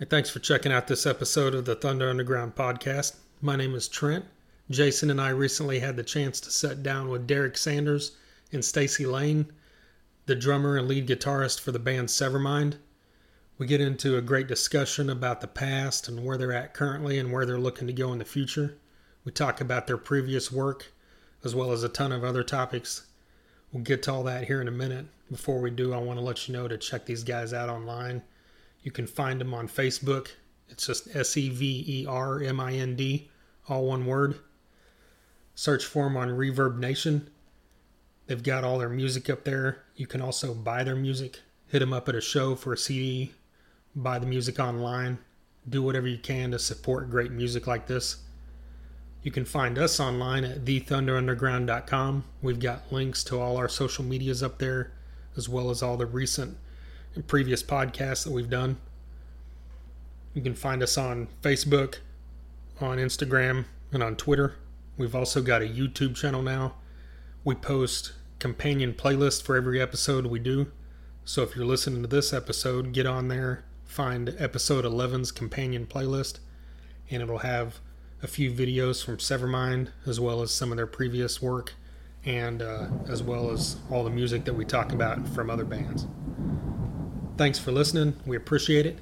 [0.00, 3.16] Hey, thanks for checking out this episode of the Thunder Underground podcast.
[3.42, 4.26] My name is Trent.
[4.70, 8.12] Jason and I recently had the chance to sit down with Derek Sanders
[8.52, 9.50] and Stacy Lane,
[10.26, 12.76] the drummer and lead guitarist for the band Severmind.
[13.58, 17.32] We get into a great discussion about the past and where they're at currently and
[17.32, 18.78] where they're looking to go in the future.
[19.24, 20.92] We talk about their previous work
[21.42, 23.08] as well as a ton of other topics.
[23.72, 25.06] We'll get to all that here in a minute.
[25.28, 28.22] Before we do, I want to let you know to check these guys out online.
[28.82, 30.28] You can find them on Facebook.
[30.68, 33.30] It's just S E V E R M I N D,
[33.68, 34.38] all one word.
[35.54, 37.30] Search for them on Reverb Nation.
[38.26, 39.84] They've got all their music up there.
[39.96, 41.40] You can also buy their music.
[41.66, 43.32] Hit them up at a show for a CD.
[43.94, 45.18] Buy the music online.
[45.68, 48.18] Do whatever you can to support great music like this.
[49.22, 52.24] You can find us online at thethunderunderground.com.
[52.40, 54.92] We've got links to all our social medias up there,
[55.36, 56.56] as well as all the recent
[57.14, 58.78] and previous podcasts that we've done.
[60.34, 61.96] You can find us on Facebook,
[62.80, 64.56] on Instagram, and on Twitter.
[64.96, 66.74] We've also got a YouTube channel now.
[67.44, 70.70] We post companion playlists for every episode we do.
[71.24, 76.38] So if you're listening to this episode, get on there, find episode 11's companion playlist,
[77.10, 77.80] and it'll have
[78.22, 81.74] a few videos from Severmind, as well as some of their previous work,
[82.24, 86.06] and uh, as well as all the music that we talk about from other bands.
[87.38, 88.16] Thanks for listening.
[88.26, 88.98] We appreciate it.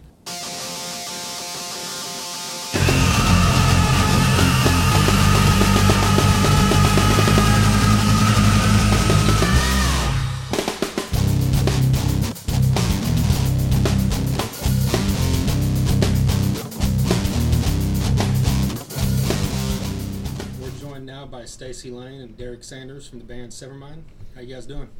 [20.61, 24.03] We're joined now by Stacy Lane and Derek Sanders from the band Severmind.
[24.35, 24.91] How you guys doing?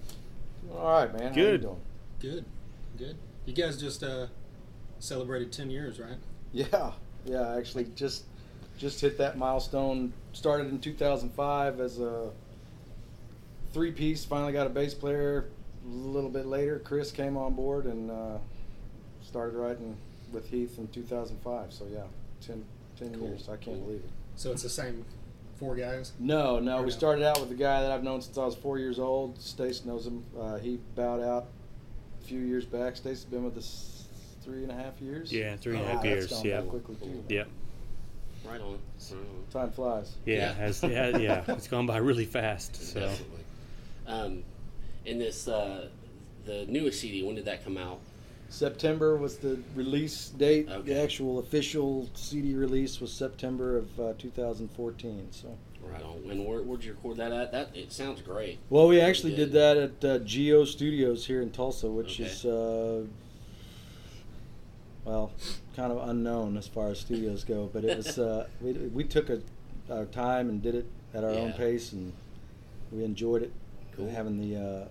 [0.73, 1.23] All right, man.
[1.23, 1.61] How you Good.
[1.61, 1.81] doing?
[2.19, 2.45] Good,
[2.97, 3.17] good.
[3.45, 4.27] You guys just uh,
[4.99, 6.17] celebrated 10 years, right?
[6.53, 6.93] Yeah,
[7.25, 7.41] yeah.
[7.53, 8.25] I Actually, just
[8.79, 10.13] just hit that milestone.
[10.33, 12.31] Started in 2005 as a
[13.73, 14.25] three piece.
[14.25, 15.47] Finally got a bass player.
[15.85, 18.39] A little bit later, Chris came on board and uh,
[19.23, 19.97] started writing
[20.33, 21.73] with Heath in 2005.
[21.73, 22.01] So yeah,
[22.41, 22.65] 10,
[22.99, 23.49] 10 Cool, years.
[23.49, 24.11] I can't believe it.
[24.37, 25.05] So it's the same
[25.57, 26.13] four guys?
[26.19, 26.77] No, no.
[26.79, 26.91] Or We no?
[26.91, 29.41] started out with a guy that I've known since I was four years old.
[29.41, 30.25] Stace knows him.
[30.39, 31.47] Uh, he bowed out
[32.27, 32.97] few years back.
[32.97, 34.05] Stacy's been with us
[34.43, 35.33] three and a half years.
[35.33, 36.55] Yeah, three and a half and a Wow, half that's years.
[36.55, 36.71] gone Yeah.
[36.71, 37.25] quickly too.
[37.29, 37.49] Yep.
[38.45, 38.73] Right on.
[38.73, 39.45] Right on.
[39.53, 40.15] Time flies.
[40.25, 40.35] Yeah.
[40.37, 40.53] Yeah.
[40.55, 41.17] Has, yeah.
[41.19, 41.45] Yeah.
[41.49, 42.77] It's gone by really fast.
[42.77, 43.45] So Definitely.
[44.07, 44.43] Um,
[45.05, 45.89] in this, uh,
[46.45, 47.99] the newest CD, when did that come out?
[48.49, 50.69] September was the release date.
[50.71, 50.93] Okay.
[50.95, 55.29] The actual official CD release was September of uh, 2014.
[55.33, 55.49] So,
[55.93, 56.31] Right on.
[56.31, 57.53] And where, where'd you record that at?
[57.53, 58.59] That it sounds great.
[58.71, 62.25] well, we actually did that at uh, Geo Studios here in Tulsa, which Okay.
[62.31, 63.03] is uh,
[65.05, 65.31] well,
[65.77, 67.71] kind of unknown as far as studios go.
[67.73, 69.41] But it was uh, we, we took a,
[69.91, 72.13] our time and did it at our own pace, and
[72.91, 73.53] we enjoyed it.
[73.97, 74.11] Cool.
[74.11, 74.89] Having the uh,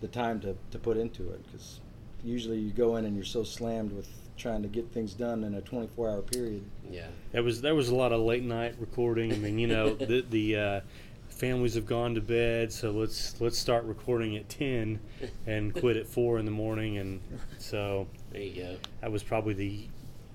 [0.00, 1.80] the time to, to put into it because
[2.24, 5.54] usually you go in and you're so slammed with trying to get things done in
[5.54, 6.64] a 24 hour period.
[6.90, 7.06] Yeah.
[7.32, 9.32] there was there was a lot of late night recording.
[9.32, 10.80] I mean, you know, the the uh,
[11.28, 15.00] families have gone to bed, so let's let's start recording at ten
[15.46, 17.20] and quit at four in the morning, and
[17.58, 18.76] so There you go.
[19.00, 19.88] that was probably the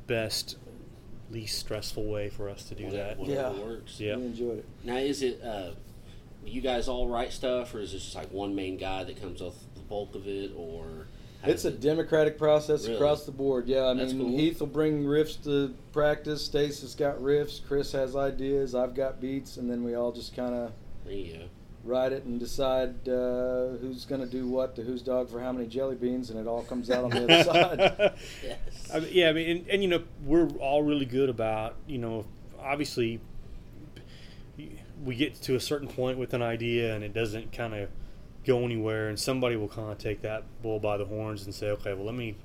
[0.07, 0.57] best,
[1.31, 3.17] least stressful way for us to do Whatever, that.
[3.19, 3.63] whatever Yeah.
[3.63, 3.99] works.
[3.99, 4.15] Yeah.
[4.17, 4.65] We enjoyed it.
[4.83, 5.71] Now, is it uh,
[6.45, 9.41] you guys all write stuff, or is this just like one main guy that comes
[9.41, 12.95] with the bulk of it, or how It's a democratic process Really?
[12.95, 13.67] across the board.
[13.67, 14.37] Yeah, I That's mean, cool.
[14.37, 16.43] Heath will bring riffs to practice.
[16.43, 17.65] Stace has got riffs.
[17.65, 18.75] Chris has ideas.
[18.75, 20.71] I've got beats, and then we all just kind of
[21.05, 21.43] There you go.
[21.83, 25.51] write it and decide uh, who's going to do what to whose dog for how
[25.51, 27.43] many jelly beans, and it all comes out on the other
[27.99, 28.13] side.
[28.43, 28.57] Yes.
[28.93, 31.97] I mean, yeah, I mean, and, and you know, we're all really good about you
[31.99, 32.25] know,
[32.59, 33.21] obviously,
[35.03, 37.89] we get to a certain point with an idea and it doesn't kind of
[38.47, 41.69] go anywhere, and somebody will kind of take that bull by the horns and say,
[41.71, 42.35] okay, well, let me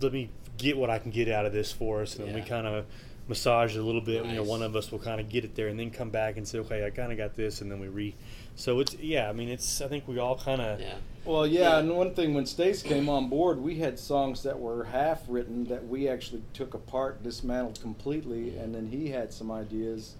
[0.00, 2.42] let me get what I can get out of this for us, and then we
[2.42, 2.84] kind of
[3.26, 4.24] massage it a little bit.
[4.24, 6.36] You know, one of us will kind of get it there, and then come back
[6.36, 8.14] and say, okay, I kind of got this, and then we re.
[8.54, 10.94] So it's yeah, I mean, it's I think we all kind of yeah.
[11.24, 11.78] Well, yeah, Yeah.
[11.78, 15.64] and one thing when Stace came on board, we had songs that were half written
[15.64, 20.14] that we actually took apart, dismantled completely, and then he had some ideas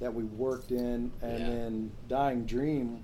[0.00, 1.50] that we worked in, and Yeah.
[1.50, 3.00] then Dying Dream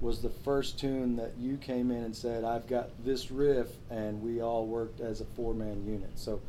[0.00, 4.22] was the first tune that you came in and said, "I've got this riff," and
[4.22, 6.10] we all worked as a four-man unit.
[6.16, 6.40] So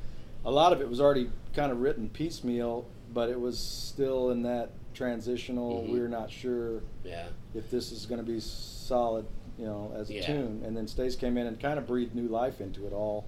[0.45, 4.43] a lot of it was already kind of written piecemeal, but it was still in
[4.43, 5.83] that transitional.
[5.83, 5.91] Mhm.
[5.91, 7.27] We're not sure Yeah.
[7.53, 9.25] if this is going to be solid,
[9.57, 10.25] you know, as a Yeah.
[10.25, 10.61] tune.
[10.65, 13.25] And then Stace came in and kind of breathed new life into it all.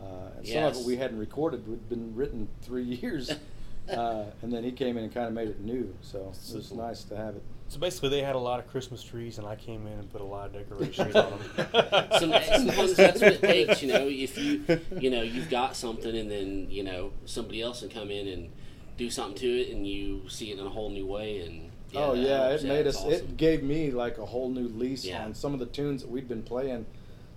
[0.00, 0.04] Uh,
[0.36, 0.54] and Yes.
[0.54, 3.30] Some of it we hadn't recorded; we'd been written three years,
[3.90, 5.94] uh, and then he came in and kind of made it new.
[6.02, 7.42] So it was nice to have it.
[7.68, 10.22] So basically, they had a lot of Christmas trees, and I came in and put
[10.22, 11.66] a lot of decorations on them.
[12.18, 14.08] Some, sometimes that's what it takes, you know.
[14.08, 14.62] If you,
[14.98, 18.50] you know, you've got something, and then you know somebody else can come in and
[18.96, 21.40] do something to it, and you see it in a whole new way.
[21.40, 23.04] And oh yeah, it made it's us.
[23.04, 23.12] awesome.
[23.12, 25.24] It gave me like a whole new lease Yeah.
[25.26, 26.86] on some of the tunes that we'd been playing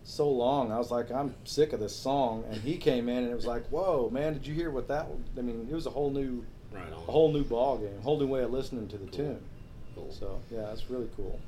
[0.05, 0.71] so long.
[0.71, 3.45] I was like, I'm sick of this song, and he came in and it was
[3.45, 5.07] like, whoa, man, did you hear what that?
[5.37, 8.17] I mean, it was a whole new, right a whole new ball game, a whole
[8.17, 9.17] new way of listening to the Cool.
[9.17, 9.43] tune.
[9.95, 10.11] Cool.
[10.11, 11.39] So yeah, that's really cool.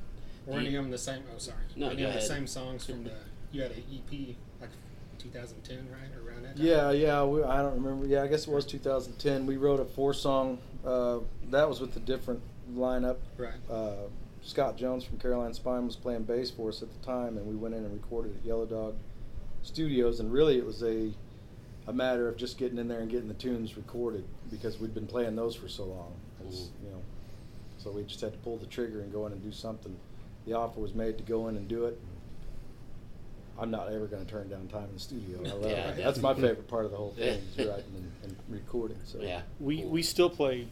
[0.46, 1.22] Were any of them the same?
[1.34, 1.58] Oh, sorry.
[1.76, 3.12] No, any go of the same songs from the?
[3.50, 4.70] You had an EP like
[5.18, 6.26] 2010, right?
[6.26, 6.56] Around that.
[6.56, 6.66] Time?
[6.66, 7.24] Yeah, yeah.
[7.24, 8.06] We, I don't remember.
[8.06, 9.46] Yeah, I guess it was 2010.
[9.46, 10.58] We wrote a four song.
[10.84, 11.20] Uh,
[11.50, 12.42] that was with a different
[12.72, 13.16] lineup.
[13.38, 13.52] Right.
[13.70, 14.08] Uh,
[14.42, 17.56] Scott Jones from Caroline's Spine was playing bass for us at the time, and we
[17.56, 18.96] went in and recorded at Yellow Dog
[19.62, 20.20] Studios.
[20.20, 21.10] And really, it was a
[21.86, 25.06] a matter of just getting in there and getting the tunes recorded because we'd been
[25.06, 26.14] playing those for so long.
[26.46, 27.02] It's, you know,
[27.84, 29.94] so we just had to pull the trigger and go in and do something.
[30.46, 32.00] The offer was made to go in and do it.
[33.58, 35.38] I'm not ever going to turn down time in the studio.
[35.44, 35.96] I love Yeah, it.
[36.02, 38.96] That's my favorite part of the whole thing is writing and, and recording.
[39.04, 39.42] So Yeah.
[39.60, 39.90] we Cool.
[39.90, 40.66] we still play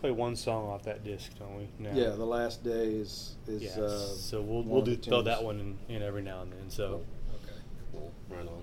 [0.00, 1.68] play one song off that disc, don't we?
[1.80, 1.90] Now?
[1.94, 5.02] yeah, the last day is is Yeah, uh, so we'll one we'll of do the
[5.02, 5.24] throw tunes.
[5.26, 6.68] that one in, in every now and then.
[6.70, 7.02] So
[7.42, 7.58] Okay.
[7.92, 8.12] Cool.
[8.28, 8.62] Right on.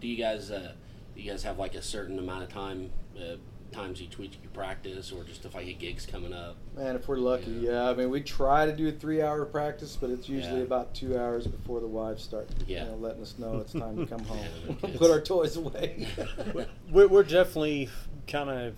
[0.00, 0.72] Do you guys, uh,
[1.14, 3.36] do you guys have like a certain amount of time, uh,
[3.72, 6.56] times each week you practice, or just if I get gigs coming up?
[6.76, 7.70] Man, if we're lucky, Yeah.
[7.72, 7.90] yeah.
[7.90, 10.64] I mean, we try to do a three-hour practice, but it's usually Yeah.
[10.66, 12.84] about two hours before the wives start, Yeah.
[12.84, 14.46] you know, letting us know it's time to come home,
[14.82, 16.06] Yeah, put our toys away.
[16.90, 17.88] we're, we're definitely
[18.26, 18.74] kind of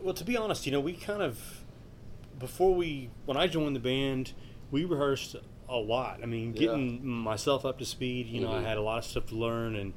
[0.00, 1.40] well to be honest you know we kind of
[2.38, 4.32] before we when i joined the band
[4.70, 5.34] we rehearsed
[5.68, 6.60] a lot i mean Yeah.
[6.60, 8.58] getting myself up to speed you know Mhm.
[8.64, 9.94] i had a lot of stuff to learn and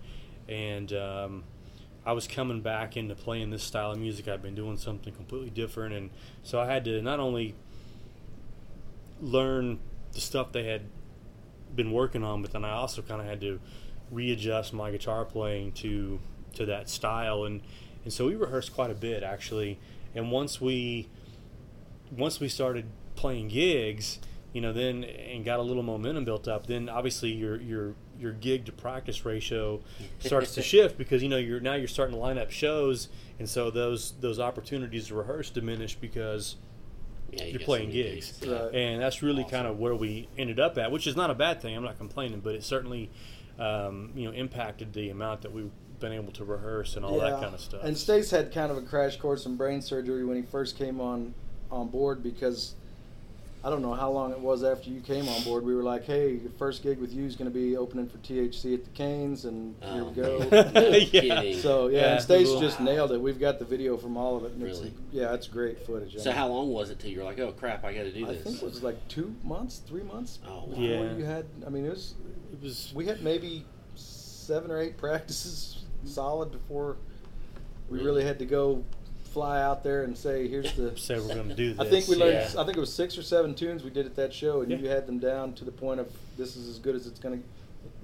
[0.48, 1.44] and um,
[2.06, 4.28] i was coming back into playing this style of music.
[4.28, 6.10] I've been doing something completely different and
[6.44, 7.56] so i had to not only
[9.22, 9.80] learn
[10.14, 10.82] the stuff they had
[11.76, 13.60] been working on but then i also kind of had to
[14.12, 16.20] readjust my guitar playing to
[16.54, 17.62] to that style and
[18.04, 19.80] and so we rehearsed quite a bit actually.
[20.16, 21.08] And once we
[22.12, 24.20] once we started playing gigs
[24.52, 28.32] you know then and got a little momentum built up then obviously your your your
[28.34, 29.82] gig to practice ratio
[30.20, 33.10] starts to shift because you know you're now you're starting to line up shows
[33.40, 36.56] and so those those opportunities to rehearse diminish because
[37.32, 38.40] Yeah, you You're playing some gigs.
[38.46, 38.76] Right.
[38.76, 39.52] and that's really Awesome.
[39.58, 41.76] kind of where we ended up at, which is not a bad thing.
[41.76, 43.10] I'm not complaining, but it certainly,
[43.58, 47.40] um, you know, impacted the amount that we've been able to rehearse and all that
[47.42, 47.82] kind of stuff.
[47.84, 51.00] And Stace had kind of a crash course in brain surgery when he first came
[51.00, 51.34] on
[51.72, 52.76] on board because
[53.64, 55.64] I don't know how long it was after you came on board.
[55.64, 58.18] We were like, "Hey, your first gig with you is going to be opening for
[58.18, 60.48] THC at the Cain's," and here Oh, we go.
[60.52, 60.72] Oh.
[60.74, 60.82] No
[61.52, 61.62] Yeah.
[61.62, 62.60] So yeah, Yeah, and Stace cool.
[62.60, 63.22] just nailed it.
[63.22, 64.54] We've got the video from all of it.
[64.54, 64.88] And Really?
[64.88, 66.18] It's, yeah, it's great footage.
[66.18, 68.40] So how long was it till you're like, oh crap, I got to do this"?
[68.40, 70.40] I think it was like two months, three months.
[70.48, 70.74] Oh, wow.
[70.80, 71.16] Yeah.
[71.16, 71.46] You had.
[71.66, 72.16] I mean, it was.
[72.54, 76.98] it was We had maybe seven or eight practices solid before
[77.90, 78.06] we Really?
[78.08, 78.84] really had to go
[79.32, 81.80] fly out there and say, "Here's the." say we're going to do this.
[81.80, 82.34] I think we learned.
[82.54, 82.62] yeah.
[82.62, 84.78] I think it was six or seven tunes we did at that show, and Yeah.
[84.78, 86.08] you had them down to the point of
[86.38, 87.48] this is as good as it's going to.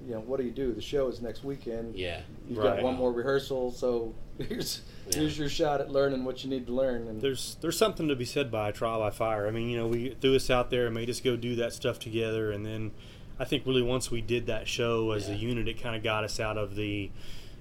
[0.06, 0.72] You know, what do you do?
[0.72, 1.94] The show is next weekend.
[1.96, 2.20] yeah.
[2.48, 2.76] You've Right.
[2.76, 4.80] got one more rehearsal, so here's
[5.10, 5.18] Yeah.
[5.20, 7.06] here's your shot at learning what you need to learn.
[7.08, 9.46] And there's there's something to be said by trial by fire.
[9.46, 11.72] I mean, you know, we threw us out there and made us go do that
[11.72, 12.92] stuff together, and then
[13.38, 16.24] I think really once we did that show as a unit, it kind of got
[16.24, 17.10] us out of the,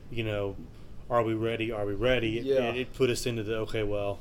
[0.09, 0.55] you know,
[1.09, 1.71] are we ready?
[1.71, 2.37] Are we ready?
[2.39, 2.55] It, Yeah.
[2.69, 4.19] it, it put us into the okay, well,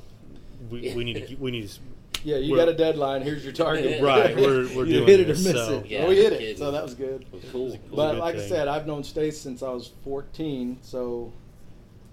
[0.71, 1.79] we, we need to we need to
[2.25, 3.23] yeah, you got a deadline.
[3.23, 4.01] Here's your target.
[4.03, 5.87] Right, we're- we're you doing hit it this, or miss so- it.
[5.87, 7.25] Yeah, well, we hit no it, so that was good.
[7.31, 7.73] Well, cool.
[7.73, 11.33] a But good like I said, I've known Stace since I was 14, so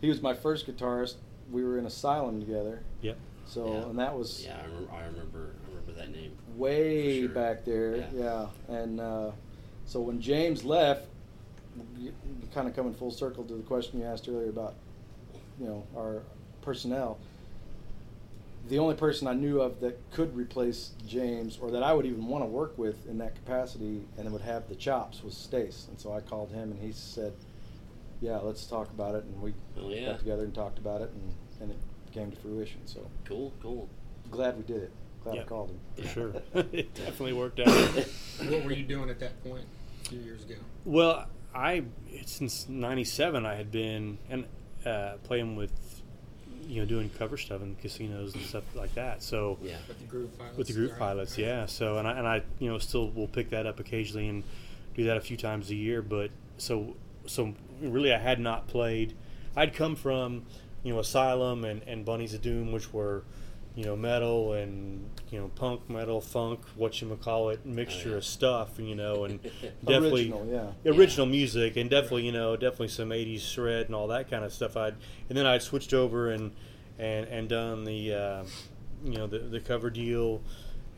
[0.01, 1.15] he was my first guitarist.
[1.51, 3.17] We were in Asylum together, Yep.
[3.45, 3.89] so Yeah.
[3.89, 4.91] and that was Yeah, I remember.
[4.93, 5.55] I remember.
[5.65, 6.33] I remember that name.
[6.57, 7.29] way sure.
[7.29, 7.95] back there.
[7.97, 8.05] Yeah.
[8.13, 9.31] Yeah, and uh,
[9.85, 11.07] so when James left,
[12.53, 14.75] kind of coming full circle to the question you asked earlier about,
[15.59, 16.21] you know, our
[16.61, 17.17] personnel.
[18.69, 22.25] The only person I knew of that could replace James, or that I would even
[22.27, 25.87] want to work with in that capacity, and would have the chops, was Stace.
[25.89, 27.33] And so I called him, and he said,
[28.21, 30.11] "Yeah, let's talk about it." And we Oh yeah.
[30.11, 31.77] got together and talked about it, and, and it
[32.13, 32.79] came to fruition.
[32.85, 33.51] So Cool.
[33.61, 33.89] Cool.
[34.31, 34.91] glad we did it.
[35.25, 35.41] Glad Yeah.
[35.41, 35.79] I called him.
[36.05, 36.33] For sure,
[36.71, 37.67] it definitely worked out.
[37.67, 39.65] What were you doing at that point
[40.05, 40.55] a few years ago?
[40.85, 41.25] Well,
[41.55, 41.83] I
[42.25, 44.45] since '97 I had been and
[44.85, 45.71] uh, playing with,
[46.67, 49.23] you know, doing cover stuff in casinos and stuff like that.
[49.23, 49.77] So Yeah.
[49.87, 50.57] With the Groove Pilots?
[50.57, 51.47] with the Groove Pilots, Right.
[51.47, 51.65] yeah.
[51.65, 54.43] So and I and I you know still will pick that up occasionally and
[54.95, 56.01] do that a few times a year.
[56.01, 56.95] But so
[57.25, 59.13] so really I had not played.
[59.55, 60.45] I'd come from
[60.83, 63.23] you know Asylum and and Bunnies of Doom, which were
[63.75, 68.11] you know metal and you know punk metal funk what you call it mixture Oh,
[68.11, 68.17] yeah.
[68.17, 69.41] of stuff you know and
[69.85, 70.91] definitely Original, yeah.
[70.91, 74.53] original music and definitely you know definitely some 80s shred and all that kind of
[74.53, 74.95] stuff i'd
[75.29, 76.51] and then i'd switched over and
[76.99, 78.43] and and done the uh,
[79.03, 80.41] you know the, the cover deal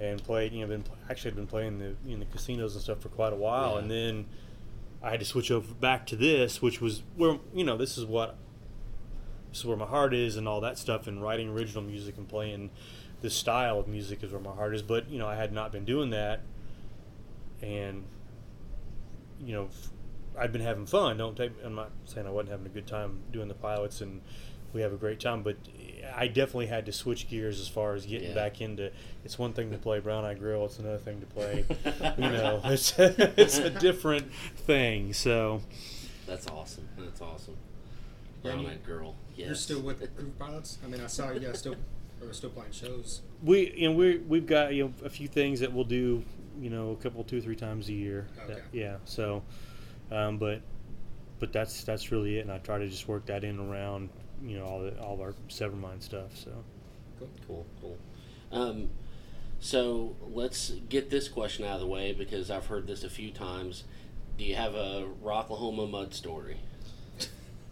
[0.01, 2.99] and played you know been actually i've been playing the in the casinos and stuff
[2.99, 3.79] for quite a while Yeah.
[3.79, 4.25] and then
[5.01, 8.03] i had to switch over back to this which was where you know this is
[8.05, 8.35] what
[9.55, 12.27] this is where my heart is and all that stuff and writing original music and
[12.27, 12.69] playing
[13.21, 15.71] this style of music is where my heart is but you know i had not
[15.71, 16.41] been doing that
[17.61, 18.03] and
[19.41, 19.89] you know f-
[20.39, 23.19] i'd been having fun don't take i'm not saying i wasn't having a good time
[23.31, 24.19] doing the pilots and
[24.73, 25.55] we have a great time but
[26.17, 28.35] i definitely had to switch gears as far as getting Yeah.
[28.35, 28.91] back into
[29.23, 31.63] it's one thing to play Brown Eyed Girl it's another thing to play
[32.17, 35.61] you know it's it's a different thing so
[36.27, 36.89] That's awesome.
[36.97, 37.55] That's awesome.
[38.43, 39.15] Yeah, and Brown you- eyed girl.
[39.35, 39.47] Yes.
[39.47, 40.77] You're still with Groove Pilots?
[40.83, 41.75] I mean, I saw you guys still
[42.21, 43.21] or still playing shows.
[43.43, 46.23] we you know we we've got you know a few things that we'll do
[46.59, 48.61] you know a couple two three times a year That- Okay.
[48.71, 49.43] yeah so
[50.11, 50.61] um, but
[51.39, 54.09] but that's that's really it and I try to just work that in around
[54.41, 56.51] you know all the all of our Severmind stuff so
[57.19, 57.29] Cool.
[57.47, 57.97] Cool, cool.
[58.51, 58.89] Um,
[59.59, 63.31] so let's get this question out of the way because I've heard this a few
[63.31, 63.83] times.
[64.37, 66.57] Do you have a Rocklahoma mud story?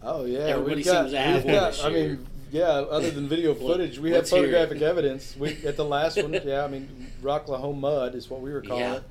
[0.04, 2.64] Oh yeah, Everybody got, seems to have we've one got- this I mean, yeah.
[2.66, 5.34] Other than video footage, we have let's photographic evidence.
[5.36, 6.64] We at the last one, yeah.
[6.64, 8.94] I mean, Rocklahoma Mud is what we were calling Yeah.
[8.96, 9.02] it.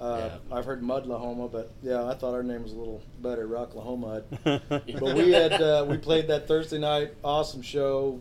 [0.00, 0.56] Uh, Yeah.
[0.56, 4.22] I've heard Mudlahoma, but yeah, I thought our name was a little better, Rocklahoma.
[4.44, 4.68] but
[5.00, 8.20] But we had uh, we played that Thursday night, awesome show.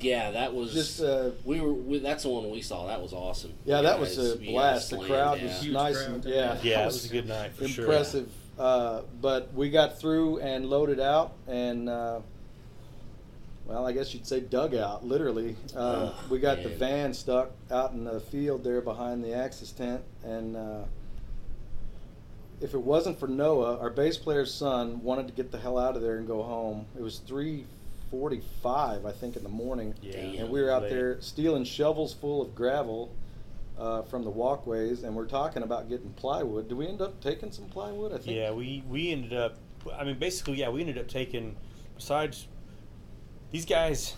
[0.00, 1.72] Yeah, that was Just uh, we were.
[1.72, 2.88] We, that's the one we saw.
[2.88, 3.52] That was awesome.
[3.64, 4.90] yeah, You that was a you guys blast.
[4.90, 5.44] The crowd yeah.
[5.44, 8.28] was Huge nice crowd and yeah, yeah it was a good night for sure impressive.
[8.58, 12.20] Uh, but we got through and loaded out, and uh,
[13.66, 15.56] well, I guess you'd say dug out, literally.
[15.74, 19.72] Uh, Oh, we got the van stuck out in the field there behind the Axis
[19.72, 20.82] tent, and uh,
[22.60, 25.96] if it wasn't for Noah, our bass player's son wanted to get the hell out
[25.96, 26.86] of there and go home.
[26.96, 27.64] It was three
[28.10, 29.94] forty-five, I think, in the morning.
[30.02, 30.90] yeah And we were out late.
[30.90, 33.10] there stealing shovels full of gravel
[33.82, 36.68] uh, from the walkways, and we're talking about getting plywood.
[36.68, 38.12] Do we end up taking some plywood?
[38.12, 38.36] I think.
[38.36, 39.56] Yeah, we we ended up.
[39.98, 41.56] I mean, basically, yeah, we ended up taking.
[41.96, 42.46] Besides,
[43.50, 44.14] these guys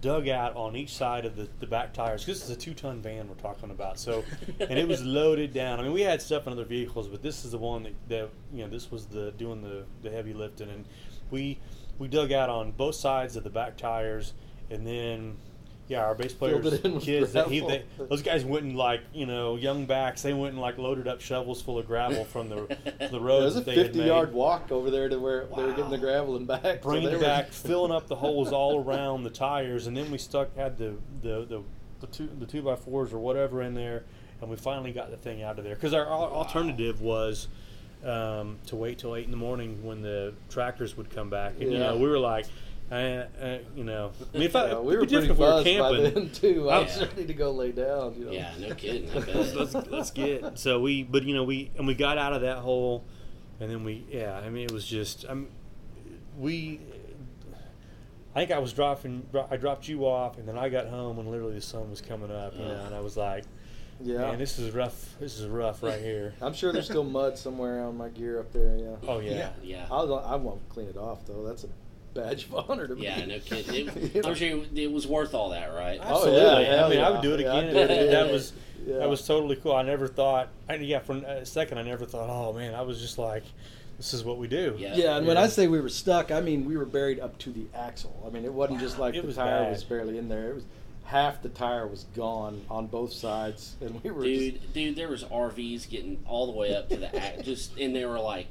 [0.00, 3.02] dug out on each side of the, the back tires this is a two ton
[3.02, 3.98] van we're talking about.
[3.98, 4.24] So,
[4.58, 5.78] and it was loaded down.
[5.78, 8.30] I mean, we had stuff in other vehicles, but this is the one that, that
[8.52, 10.84] you know this was the doing the the heavy lifting, and
[11.30, 11.60] we
[12.00, 14.32] we dug out on both sides of the back tires,
[14.68, 15.36] and then.
[15.90, 17.82] Yeah, our bass Filled players, it in with kids, that he, gravel.
[17.98, 20.22] they, those guys went and like you know young backs.
[20.22, 22.76] They went and like loaded up shovels full of gravel from the
[23.10, 25.18] the It roads was a that they had 50 made, yard walk over there to
[25.18, 26.62] where they were getting the gravel and back.
[26.62, 29.96] So bringing they it were- back, filling up the holes all around the tires, and
[29.96, 31.62] then we stuck had the the the,
[32.02, 34.04] the two the two by fours or whatever in there,
[34.40, 37.48] and we finally got the thing out of there because our, al- alternative was.
[38.02, 41.70] Um, to wait till eight in the morning when the tractors would come back, and
[41.70, 41.88] you Yeah.
[41.88, 42.46] know we were like,
[42.90, 45.38] uh, uh, you know, I mean, if I, Yeah, we were it'd pretty different if
[45.38, 45.64] we were buzzed
[46.04, 46.14] by camping.
[46.24, 46.70] then too.
[46.70, 47.06] I was Yeah.
[47.06, 48.14] ready to go lay down.
[48.18, 48.32] You know.
[48.32, 49.12] Yeah, no kidding.
[49.14, 52.40] Let's, let's, let's get so we but you know we and we got out of
[52.42, 53.04] that hole
[53.60, 55.48] and then we yeah i mean it was just i'm
[56.38, 56.80] we
[58.34, 61.30] i think i was dropping i dropped you off and then i got home and
[61.30, 63.44] literally the sun was coming up you know and i was like
[64.02, 64.18] Yeah.
[64.18, 67.84] man this is rough this is rough right here I'm sure there's still mud somewhere
[67.84, 68.76] on my gear up there.
[68.76, 68.96] Yeah.
[69.08, 69.86] oh yeah Yeah.
[69.90, 71.44] I'll, I won't clean it off though.
[71.46, 71.68] That's a
[72.14, 73.02] badge of honor to me.
[73.04, 73.86] Yeah, no kidding.
[73.96, 74.30] You It, know?
[74.30, 76.00] I'm sure it was worth all that, right?
[76.02, 76.40] Oh, Absolutely.
[76.42, 77.72] yeah, I hell mean, I would do it Yeah, again.
[77.74, 78.10] do it again.
[78.10, 78.52] That was
[78.86, 78.98] Yeah.
[78.98, 79.74] that was totally cool.
[79.74, 80.48] I never thought.
[80.68, 82.28] I, yeah, for a second, I never thought.
[82.30, 83.44] Oh man, I was just like,
[83.98, 84.74] this is what we do.
[84.78, 84.94] Yeah.
[84.96, 87.50] Yeah, and when I say we were stuck, I mean we were buried up to
[87.50, 88.22] the axle.
[88.26, 89.72] I mean it wasn't just like It the was tire bad.
[89.72, 90.50] was barely in there.
[90.50, 90.64] It was
[91.04, 95.08] half the tire was gone on both sides, and we were dude, just dude, there
[95.08, 98.48] was RVs getting all the way up to the just and they were like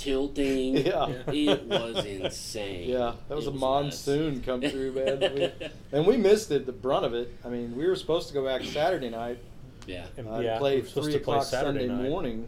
[0.00, 0.76] tilting.
[0.86, 1.06] yeah.
[1.28, 2.88] It was insane.
[2.88, 3.60] Yeah, that was It a nuts.
[3.60, 5.20] monsoon come through, man.
[5.34, 7.34] We- and we missed it, the brunt of it.
[7.44, 9.38] I mean, we were supposed to go back Saturday night
[9.86, 10.06] yeah.
[10.16, 12.08] And, uh, yeah, play we were supposed three to play o'clock Saturday Sunday night.
[12.10, 12.46] morning,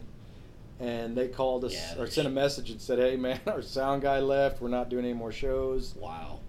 [0.79, 4.01] and they called us Yeah, or sent a message and said, "Hey, man, our sound
[4.03, 4.61] guy left.
[4.61, 6.39] We're not doing any more shows." Wow.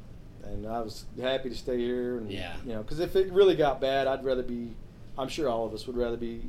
[0.44, 2.54] And I was happy to stay here, and Yeah.
[2.66, 4.70] you know, because if it really got bad, I'd rather be.
[5.18, 6.42] I'm sure all of us would rather be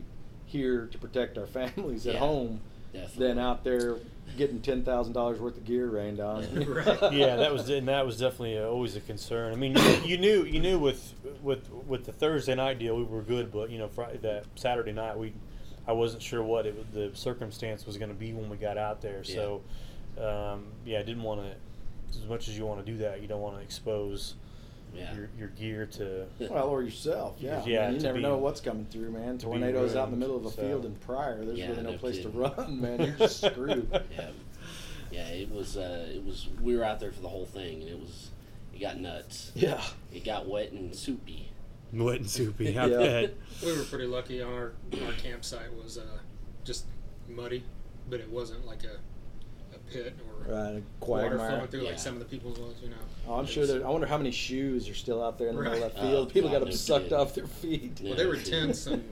[0.45, 2.59] here to protect our families at home
[2.93, 3.27] Definitely.
[3.27, 3.95] than out there
[4.37, 6.43] getting ten thousand dollars worth of gear rained on.
[6.67, 7.13] Right.
[7.13, 9.53] yeah, that was and that was definitely uh always a concern.
[9.53, 13.03] I mean, you, you knew you knew with with with the Thursday night deal we
[13.03, 15.33] were good, but you know, Friday, that Saturday night we
[15.87, 19.01] I wasn't sure what it the circumstance was going to be when we got out
[19.01, 19.23] there.
[19.23, 19.61] So,
[20.17, 21.55] um, yeah, I didn't want to.
[22.17, 24.35] As much as you want to do that, you don't want to expose
[24.95, 25.13] Yeah.
[25.15, 26.25] your, your gear to.
[26.39, 27.63] Well, or yourself, yeah.
[27.65, 29.37] Yeah, Man, you never be- know what's coming through, man.
[29.37, 30.61] Tornadoes out in the middle of a so.
[30.61, 31.43] field in Pryor.
[31.45, 32.31] There's Yeah, really no, no place kidding.
[32.31, 33.01] to run, man.
[33.01, 33.87] You're just screwed.
[34.17, 34.29] yeah,
[35.11, 35.27] yeah.
[35.29, 35.77] It was.
[35.77, 36.47] Uh, it was.
[36.61, 38.29] We were out there for the whole thing, and it was.
[38.73, 39.51] It got nuts.
[39.55, 39.81] yeah.
[40.13, 41.49] It got wet and soupy.
[41.93, 42.77] Wet and soupy.
[42.77, 42.97] I Yeah.
[42.97, 43.33] bet.
[43.65, 44.41] We were pretty lucky.
[44.41, 44.73] On our
[45.05, 46.17] our campsite was uh,
[46.65, 46.85] just
[47.29, 47.63] muddy,
[48.09, 48.97] but it wasn't like a a
[49.91, 51.89] pit or Right, a water flowing through Yeah.
[51.89, 52.75] like some of the people's was.
[52.83, 52.95] You know.
[53.27, 53.81] Oh, I'm It sure that.
[53.83, 55.93] I wonder how many shoes are still out there in the middle of Right.
[55.95, 56.27] that field.
[56.29, 57.17] Oh, People got them sucked kidding.
[57.17, 57.99] off their feet.
[58.01, 58.09] Yeah.
[58.09, 59.03] Well, there were tents and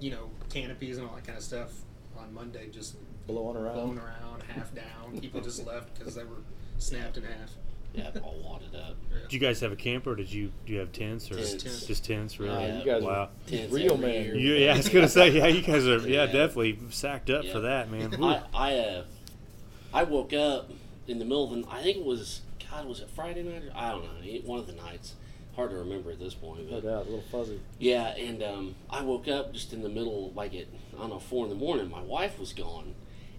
[0.00, 1.72] you know canopies and all that kind of stuff
[2.18, 3.74] on Monday, just Blowing around.
[3.74, 5.20] blowing around, half down.
[5.20, 6.38] People just left because they were
[6.78, 7.52] snapped in half.
[7.94, 8.96] Yeah, all wadded up.
[9.22, 10.14] Did you guys have a camper?
[10.14, 11.54] Did you do you have tents or Tents.
[11.62, 11.86] Tents.
[11.86, 12.38] just tents?
[12.38, 12.54] Really?
[12.66, 13.28] Yeah, you guys wow.
[13.46, 14.26] Tents real man.
[14.36, 16.26] You, yeah, I was gonna say, yeah, you guys are, yeah, Yeah.
[16.26, 17.52] definitely sacked up Yeah.
[17.52, 18.14] for that, man.
[18.22, 19.04] I I uh,
[19.92, 20.70] I woke up
[21.06, 21.70] in the middle of the.
[21.70, 22.86] I think it was God.
[22.86, 23.62] Was it Friday night?
[23.64, 24.38] Or, I don't know.
[24.44, 25.14] One of the nights.
[25.56, 26.70] Hard to remember at this point.
[26.70, 27.58] No doubt, a little fuzzy.
[27.80, 30.66] Yeah, and um, I woke up just in the middle, like at
[30.96, 31.90] I don't know four in the morning.
[31.90, 32.94] My wife was gone,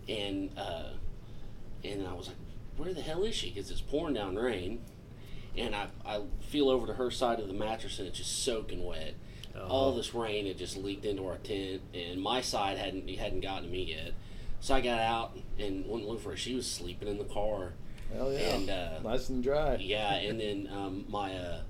[0.09, 0.89] and uh,
[1.83, 2.35] and I was like,
[2.75, 4.81] "Where the hell is she?" Because it's pouring down rain,
[5.55, 8.83] and I I feel over to her side of the mattress, and it's just soaking
[8.83, 9.13] wet.
[9.69, 9.95] All Oh.
[9.95, 13.69] this rain had just leaked into our tent, and my side hadn't hadn't gotten to
[13.69, 14.11] me yet.
[14.61, 16.37] So I got out and went looking for her.
[16.37, 17.73] She was sleeping in the car.
[18.13, 18.55] Hell yeah.
[18.55, 19.77] And, uh, nice and dry.
[19.79, 21.61] Yeah, and then um, my uh,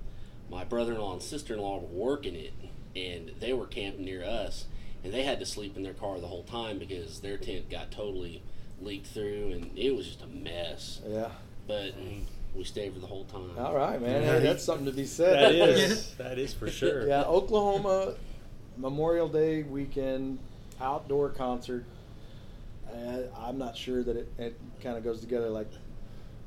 [0.50, 2.52] my brother-in-law and sister-in-law were working it,
[2.96, 4.66] and they were camping near us,
[5.04, 7.90] and they had to sleep in their car the whole time because their tent got
[7.90, 8.42] totally
[8.80, 11.00] leaked through, and it was just a mess.
[11.06, 11.28] Yeah.
[11.68, 11.94] But
[12.54, 13.52] we stayed for the whole time.
[13.58, 14.22] All right, man.
[14.22, 15.34] Hey, that's something to be said.
[15.34, 17.06] that is, that is for sure.
[17.06, 18.14] Yeah, Oklahoma
[18.76, 20.38] Memorial Day weekend
[20.80, 21.84] outdoor concert.
[22.92, 25.70] Uh, I'm not sure that it, it kind of goes together like,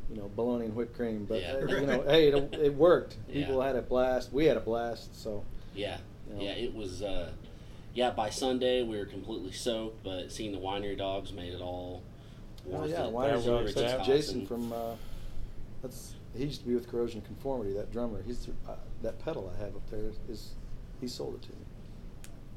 [0.10, 1.26] you know, bologna and whipped cream.
[1.26, 1.54] But Yeah.
[1.54, 3.18] uh, you know, hey, it, it worked.
[3.28, 3.46] Yeah.
[3.46, 4.32] People had a blast.
[4.34, 5.22] We had a blast.
[5.22, 5.44] So
[5.76, 5.98] Yeah,
[6.30, 6.42] you know.
[6.42, 7.02] yeah, it was.
[7.02, 7.32] Uh,
[7.94, 12.02] yeah, by Sunday we were completely soaked, but seeing the winery dogs made it all.
[12.72, 13.12] Oh yeah, it.
[13.12, 13.74] Was Dogs.
[13.76, 14.06] That's.
[14.08, 14.72] Jason from.
[14.74, 14.96] Uh,
[15.82, 17.74] that's he used to be with Corrosion Conformity.
[17.74, 18.24] That drummer.
[18.26, 20.54] He's uh, that pedal I have up there is,
[21.02, 21.63] he sold it to me.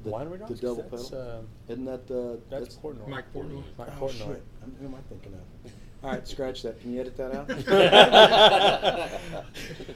[0.07, 0.61] The, Winery the dogs?
[0.61, 1.45] double that's, pedal.
[1.69, 3.09] Uh, Isn't that uh, that's, Portnoy.
[3.09, 3.63] Mike Portnoy.
[3.77, 4.19] Mike Oh, Portnoy.
[4.19, 4.43] shit.
[4.63, 5.73] I'm, who am I thinking of?
[6.05, 6.81] All right, scratch that.
[6.81, 7.49] Can you edit that out?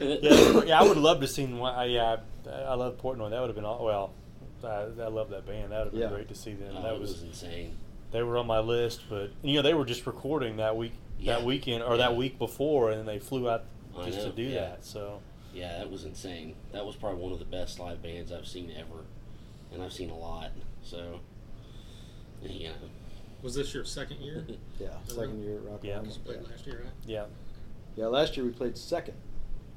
[0.01, 1.59] yeah, yeah, I would have loved to seen.
[1.59, 2.17] one- I yeah,
[2.51, 3.31] I, I love Portnoy.
[3.31, 4.13] That would have been all, well.
[4.65, 5.73] I, I love that band.
[5.73, 6.09] That would have been Yeah.
[6.09, 6.75] great to see them.
[6.77, 7.77] Oh, that was, was insane.
[8.13, 10.93] they were on my list, but you know they were just recording that week,
[11.25, 13.65] that weekend or that week before, and then they flew out
[13.99, 14.61] I just to do yeah.
[14.61, 14.85] that.
[14.85, 15.21] So
[15.55, 16.57] Yeah, that was insane.
[16.73, 19.05] That was probably one of the best live bands I've seen ever,
[19.73, 20.51] and I've seen a lot.
[20.83, 21.21] So,
[22.43, 22.71] yeah,
[23.43, 24.45] Was this your second year?
[24.81, 25.97] yeah, second year at Rock Yeah.
[25.97, 26.13] Island.
[26.13, 26.93] You played last year, right?
[27.07, 27.25] yeah,
[27.97, 29.15] Yeah, last year we played second.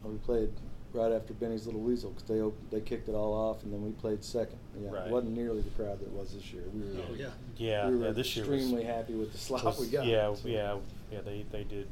[0.03, 0.49] Uh, We played
[0.93, 3.83] right after Benny's Little Weasel because they op- they kicked it all off, and then
[3.83, 4.59] we played second.
[4.79, 5.07] Yeah, Right.
[5.07, 6.63] it wasn't nearly the crowd that it was this year.
[6.73, 7.29] We were, Oh yeah.
[7.57, 8.11] yeah, we were yeah.
[8.11, 10.05] This year extremely was, happy with the slot was- we got.
[10.05, 10.47] yeah, so.
[10.47, 10.77] yeah,
[11.11, 11.21] yeah.
[11.21, 11.87] They they did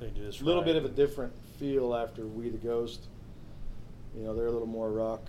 [0.00, 0.66] they did this A little right.
[0.66, 3.06] bit of a different feel after We the Ghost.
[4.16, 5.22] You know, they're a little more rock,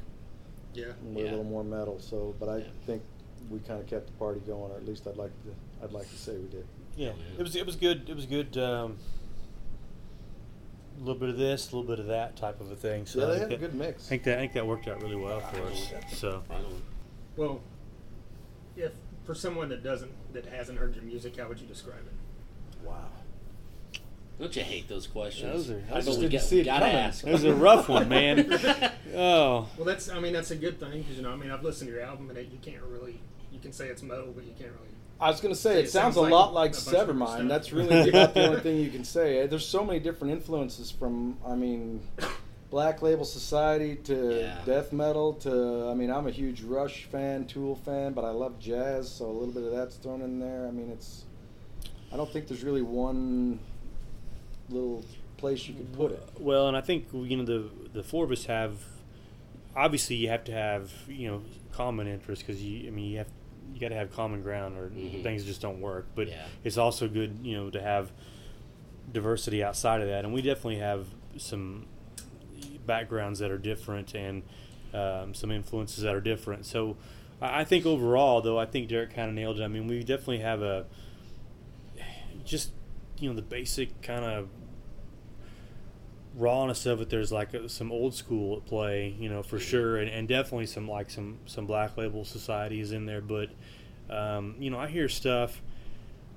[0.74, 0.86] Yeah.
[1.02, 1.30] and we're a Yeah.
[1.32, 2.00] little more metal.
[2.00, 2.64] So, but I Yeah.
[2.86, 3.04] think
[3.50, 5.54] we kind of kept the party going, or at least I'd like to.
[5.84, 6.66] I'd like to say we did.
[6.96, 7.14] Yeah, Yeah.
[7.40, 8.10] it was it was good.
[8.10, 8.58] It was good.
[8.58, 8.98] Um,
[10.98, 13.06] a little bit of this, a little bit of that type of a thing.
[13.06, 14.06] So yeah, I they think had a that- good mix.
[14.06, 15.92] I think that I think that worked out really well for us.
[16.14, 16.82] So right on.
[17.36, 17.62] Well,
[18.78, 18.92] if
[19.26, 22.14] for someone that doesn't that hasn't heard your music, how would you describe it?
[22.88, 23.10] wow.
[24.44, 25.68] Don't you hate those questions?
[25.68, 26.96] Those are- I I know just we didn't got, see it gotta coming.
[26.98, 27.24] ask.
[27.24, 28.60] that was a rough one, man.
[29.16, 31.64] Oh, Well, that's I mean that's a good thing because you know I mean I've
[31.64, 33.20] listened to your album and it, you can't really
[33.52, 34.90] you can say it's metal but you can't really.
[35.22, 36.84] I was going to say, It it sounds sounds a like lot a like bunch
[36.84, 37.48] Severmind.
[37.48, 39.44] That's really about the only thing you can say.
[39.44, 42.02] Uh, there's so many different influences from, I mean,
[42.72, 44.58] Black Label Society to Yeah.
[44.66, 48.60] death metal to, I mean, I'm a huge Rush fan, Tool fan, but I love
[48.60, 50.68] jazz, so a little bit of that's thrown in there.
[50.68, 51.24] I mean, it's,
[52.12, 53.60] I don't think there's really one
[54.74, 55.06] little
[55.38, 56.24] place you could put it.
[56.40, 58.74] well, and I think you know the the four of us have.
[59.76, 62.88] Obviously, you have to have you know common interests because you.
[62.88, 63.28] I mean, you have
[63.74, 65.24] you got to have common ground or Mhm.
[65.24, 66.06] things just don't work.
[66.16, 66.46] But Yeah.
[66.64, 68.12] it's also good you know to have
[69.12, 71.08] diversity outside of that, and we definitely have
[71.38, 71.88] some
[72.86, 74.44] backgrounds that are different and
[74.94, 76.66] um, some influences that are different.
[76.66, 76.98] So
[77.42, 79.64] I I think overall, though, I think Derek kind of nailed it.
[79.64, 80.86] I mean, we definitely have a
[82.46, 82.72] just
[83.18, 84.50] you know the basic kind of
[86.36, 87.10] rawness of it.
[87.10, 90.66] There's like a, some old school at play, you know, for sure, and, and definitely
[90.66, 93.22] some like some some black label societies in there.
[93.22, 93.50] But
[94.10, 95.62] um, you know, I hear stuff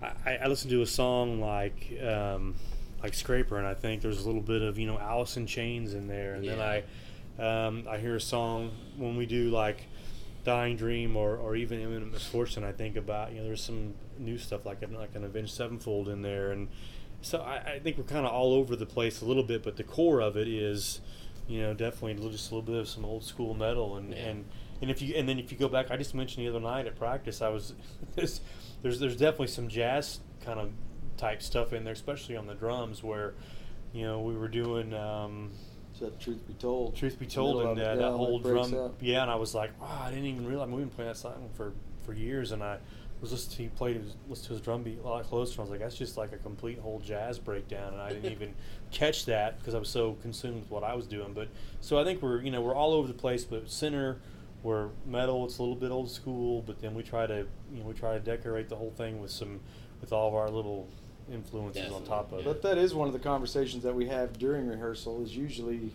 [0.02, 2.54] I, I listened to a song like um,
[3.02, 5.94] like Scraper, and I think there's a little bit of you know Alice in Chains
[5.94, 6.82] in there, and then I
[7.42, 9.84] um, I hear a song when we do like
[10.44, 12.64] Dying Dream or, or even Imminent Misfortune.
[12.64, 16.22] I think about you know there's some new stuff like like an Avenged Sevenfold in
[16.22, 16.68] there, and
[17.22, 19.76] so I, I think we're kind of all over the place a little bit, but
[19.76, 21.00] the core of it is
[21.48, 24.18] you know definitely just a little bit of some old school metal and Yeah.
[24.18, 24.44] and
[24.82, 26.86] and if you and then if you go back, I just mentioned the other night
[26.86, 27.74] at practice, I was
[28.14, 28.40] there's
[28.82, 30.70] there's, there's definitely some jazz kind of
[31.16, 33.34] type stuff in there, especially on the drums where
[33.92, 34.92] you know we were doing.
[34.92, 35.50] Um,
[35.98, 38.96] So truth be told, Truth be told, middle and of uh, that whole drum, up.
[39.00, 41.48] yeah, and I was like, oh, I didn't even realize we've been playing that song
[41.54, 41.72] for
[42.04, 42.78] for years, and I
[43.20, 43.56] was listening.
[43.56, 45.70] To, he played, his, listened to his drum beat a lot closer, and I was
[45.70, 48.54] like, that's just like a complete whole jazz breakdown, and I didn't even
[48.90, 51.32] catch that because I was so consumed with what I was doing.
[51.32, 51.48] But
[51.80, 54.18] so I think we're you know we're all over the place, but center.
[54.62, 55.44] We're metal.
[55.44, 58.14] It's a little bit old school, but then we try to, you know, we try
[58.14, 59.60] to decorate the whole thing with some,
[60.00, 60.88] with all of our little
[61.32, 62.38] influences on top of yeah.
[62.40, 62.44] it.
[62.44, 65.22] But that is one of the conversations that we have during rehearsal.
[65.22, 65.92] Is usually,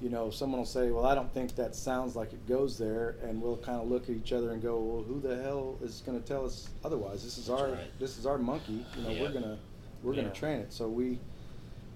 [0.00, 3.16] you know, someone will say, "Well, I don't think that sounds like it goes there,"
[3.22, 6.02] and we'll kind of look at each other and go, "Well, who the hell is
[6.06, 7.22] going to tell us otherwise?
[7.22, 7.98] This is That's our right.
[7.98, 8.84] this is our monkey.
[8.96, 9.22] You know, Yeah.
[9.22, 9.58] we're gonna
[10.02, 10.22] we're Yeah.
[10.22, 11.18] gonna train it." So we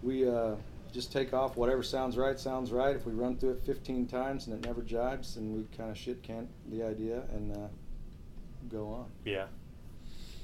[0.02, 0.56] we uh,
[0.92, 2.94] just take off whatever sounds right sounds right.
[2.94, 5.96] If we run through it 15 times and it never jibes, then we kind of
[5.96, 7.68] shit can the idea and uh,
[8.68, 9.06] go on.
[9.24, 9.46] yeah.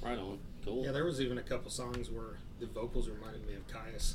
[0.02, 0.38] Right on.
[0.64, 0.82] Cool.
[0.84, 4.14] Yeah, there was even a couple songs where the vocals reminded me of Kyuss.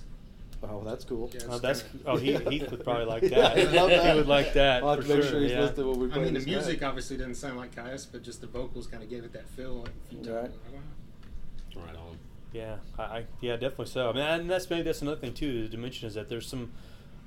[0.63, 1.29] Oh, that's cool.
[1.33, 3.57] Yeah, Oh, that's kinda- oh he Heath would probably like Yeah, that.
[3.57, 4.11] I love that.
[4.11, 5.31] He would like that I'll have for to make sure.
[5.31, 5.59] sure he's yeah.
[5.61, 6.87] listening to what we I mean, the music night.
[6.87, 9.75] obviously didn't sound like Kyuss, but just the vocals kind of gave it that feel.
[9.81, 10.43] Like, if you Right.
[10.43, 11.83] like, wow.
[11.85, 12.17] Right on.
[12.53, 14.09] Yeah, I, I yeah definitely so.
[14.09, 15.67] I mean, and that's maybe that's another thing too.
[15.67, 16.71] To mention is that there's some,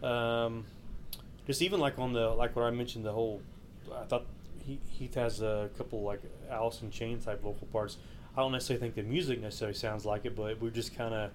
[0.03, 0.65] um,
[1.47, 3.43] just even like on the like what I mentioned the whole.
[3.95, 4.25] I thought
[4.65, 7.99] he Heath has a couple like Alice in Chain type vocal parts.
[8.37, 11.31] I don't necessarily think the music necessarily sounds like it, but we're just kind of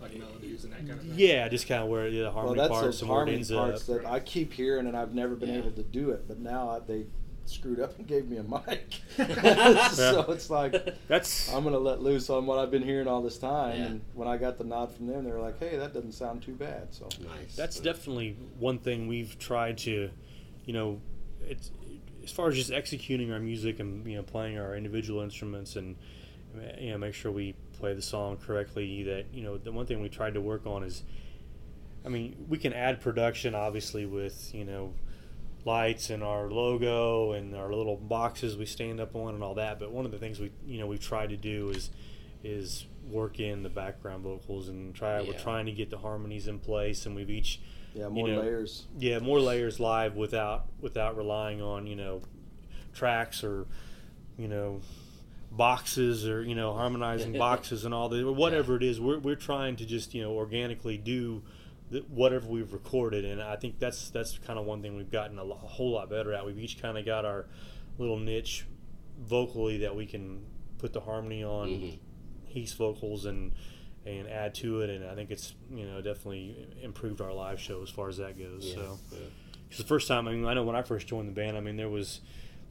[0.00, 1.12] like melodies and that kind of thing.
[1.14, 3.44] yeah, just kind of where yeah, the Well, harmony that's parts those and where harmony
[3.44, 4.02] parts up.
[4.02, 5.58] that I keep hearing, and I've never been Yeah.
[5.58, 6.26] able to do it.
[6.28, 7.06] But now I, they
[7.46, 9.00] screwed up and gave me a mic,
[9.92, 13.38] so it's like That's I'm gonna let loose on what I've been hearing all this
[13.38, 13.78] time.
[13.78, 13.86] Yeah.
[13.86, 16.42] And when I got the nod from them, they were like, "Hey, that doesn't sound
[16.42, 17.56] too bad." So Nice.
[17.56, 20.10] That's definitely one thing we've tried to,
[20.64, 21.00] you know,
[21.42, 21.70] it's
[22.22, 25.96] as far as just executing our music and you know playing our individual instruments and
[26.78, 29.02] you know make sure we play the song correctly.
[29.04, 31.02] That you know the one thing we tried to work on is,
[32.04, 34.92] I mean, we can add production obviously with you know
[35.64, 39.78] lights and our logo and our little boxes we stand up on and all that.
[39.78, 41.90] But one of the things we you know we've tried to do is
[42.42, 46.58] is work in the background vocals and try we're trying to get the harmonies in
[46.58, 47.60] place and we've each
[47.92, 48.86] yeah, You more know, layers.
[48.98, 52.22] yeah more layers live without without relying on you know
[52.94, 53.66] tracks or
[54.38, 54.80] you know
[55.64, 59.34] boxes or you know harmonizing boxes and all that or whatever it is we're, we're
[59.50, 61.42] trying to just you know organically do
[61.90, 65.38] the, whatever we've recorded and i think that's that's kind of one thing we've gotten
[65.38, 67.44] a, a whole lot better at we've each kind of got our
[67.98, 68.64] little niche
[69.18, 70.42] vocally that we can
[70.78, 71.98] put the harmony on Mhm.
[72.46, 73.52] Heath's vocals and
[74.06, 77.82] and add to it and i think it's you know definitely improved our live show
[77.82, 78.74] as far as that goes Yeah.
[78.76, 79.18] so Yeah.
[79.64, 81.60] because the first time, I mean, I know when I first joined the band, I
[81.60, 82.20] mean, there was,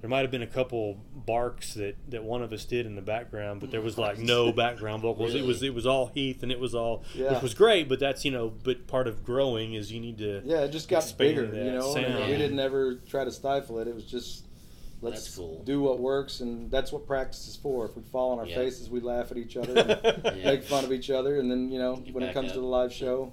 [0.01, 3.01] there might have been a couple barks that, that one of us did in the
[3.01, 5.35] background, but there was like no background vocals.
[5.35, 7.33] It was it was all Heath, and it was all, Yeah.
[7.33, 7.89] which was great.
[7.89, 10.41] But that's you know, but part of growing is you need to.
[10.45, 11.93] Yeah, it just got bigger, that you know.
[11.93, 12.29] sound.
[12.29, 13.87] we didn't ever try to stifle it.
[13.87, 14.45] It was just
[15.01, 15.63] let's That's cool.
[15.63, 17.85] do what works, and that's what practice is for.
[17.85, 18.55] If we fall on our Yeah.
[18.55, 20.45] faces, we laugh at each other, and Yeah.
[20.51, 22.55] make fun of each other, and then you know You when it comes up.
[22.55, 23.31] to the live show,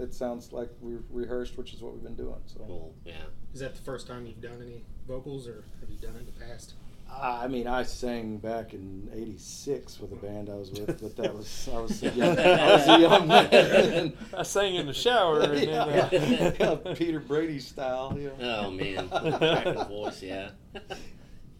[0.00, 2.40] it sounds like we rehearsed, which is what we've been doing.
[2.46, 2.60] So.
[2.60, 2.94] Cool.
[3.04, 3.14] Yeah.
[3.52, 6.26] Is that the first time you've done any vocals, or have you done it in
[6.26, 6.74] the past?
[7.12, 11.34] I mean, I sang back in '86 with a band I was with, but that
[11.34, 14.12] was I was a young, I was a young man.
[14.32, 15.40] I sang in the shower.
[15.40, 18.16] And yeah, then, uh, yeah, Peter Brady style.
[18.16, 18.66] You know.
[18.66, 19.08] Oh man,
[19.38, 20.22] cracking voice.
[20.22, 20.50] Yeah.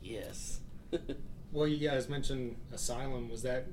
[0.03, 0.61] yes.
[1.53, 3.29] Well, you guys mentioned Asylum.
[3.29, 3.67] Was that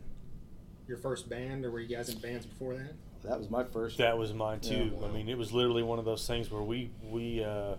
[0.88, 2.94] your first band, or were you guys in bands before that?
[3.24, 3.98] That was my first.
[3.98, 4.92] that was mine too.
[5.00, 5.08] Yeah.
[5.08, 7.44] I mean, it was literally one of those things where we we.
[7.44, 7.76] Uh,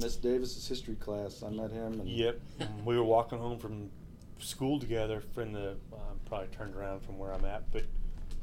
[0.00, 1.42] Miss Davis's history class.
[1.42, 2.00] I met him.
[2.00, 2.40] And Yep.
[2.84, 3.90] we were walking home from
[4.38, 7.82] school together from the, I'm probably turned around from where I'm at, but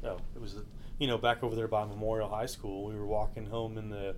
[0.02, 0.56] no, it was,
[0.98, 2.84] you know, back over there by Memorial High School.
[2.84, 4.14] We were walking home in the,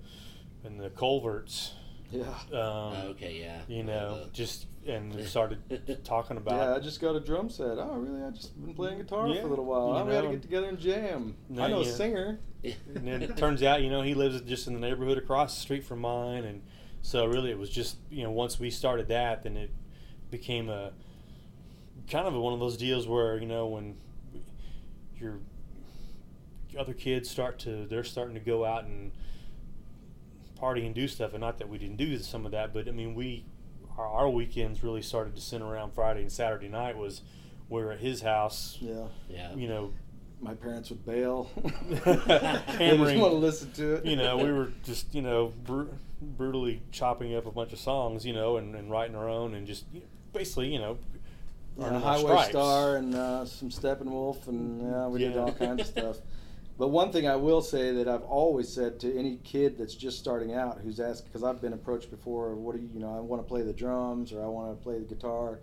[0.64, 1.75] in the culverts,
[2.11, 2.25] Yeah.
[2.53, 3.38] um, okay.
[3.41, 3.61] Yeah.
[3.69, 5.59] you know, Uh, just, and we started
[6.05, 6.55] talking about.
[6.55, 7.79] Yeah, I just got a drum set.
[7.79, 8.22] Oh, really?
[8.22, 9.88] I just been playing guitar Yeah, for a little while.
[9.88, 11.37] you Oh, we got to get together and jam.
[11.48, 12.40] No, I know a singer.
[12.64, 15.61] and then it turns out, you know, he lives just in the neighborhood across the
[15.61, 16.44] street from mine.
[16.44, 16.62] And
[17.03, 19.70] so really it was just, you know, once we started that, then it
[20.31, 20.92] became a,
[22.11, 23.96] kind of one of those deals where you know when
[25.18, 25.38] your
[26.79, 29.12] other kids start to they're starting to go out and
[30.57, 32.90] party and do stuff and not that we didn't do some of that but i
[32.90, 33.44] mean we
[33.98, 37.20] our, our weekends really started to center around friday and saturday night was
[37.68, 39.08] we're at his house Yeah.
[39.28, 39.54] Yeah.
[39.54, 39.92] you know
[40.40, 41.50] My parents would bail.
[41.88, 42.06] they just
[42.78, 43.18] Hammering.
[43.20, 44.04] want to listen to it.
[44.06, 45.90] you know, we were just, you know, br-
[46.22, 49.66] brutally chopping up a bunch of songs, you know, and, and writing our own and
[49.66, 49.84] just
[50.32, 50.96] basically, you know,
[51.76, 52.48] Yeah, Highway stripes.
[52.50, 56.16] Star and uh, some Steppenwolf, and yeah, we did all kinds of stuff.
[56.79, 60.19] But one thing I will say that I've always said to any kid that's just
[60.19, 63.21] starting out who's asked, because I've been approached before, what do you, you know, I
[63.21, 65.59] want to play the drums or I want to play the guitar,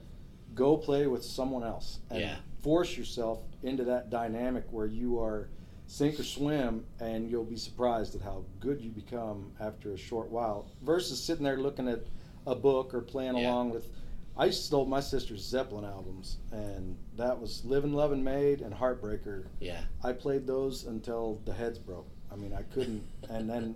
[0.54, 2.36] go play with someone else and Yeah.
[2.62, 5.49] force yourself into that dynamic where you are
[5.88, 10.30] sink or swim, and you'll be surprised at how good you become after a short
[10.32, 10.65] while.
[10.82, 11.99] Versus sitting there looking at
[12.47, 13.51] a book or playing Yeah.
[13.51, 13.88] along with.
[14.37, 19.81] I stole my sister's Zeppelin albums, and that was "Livin', Lovin', Maid" and "Heartbreaker." Yeah.
[20.03, 22.07] I played those until the heads broke.
[22.31, 23.03] I mean, I couldn't.
[23.29, 23.75] And then,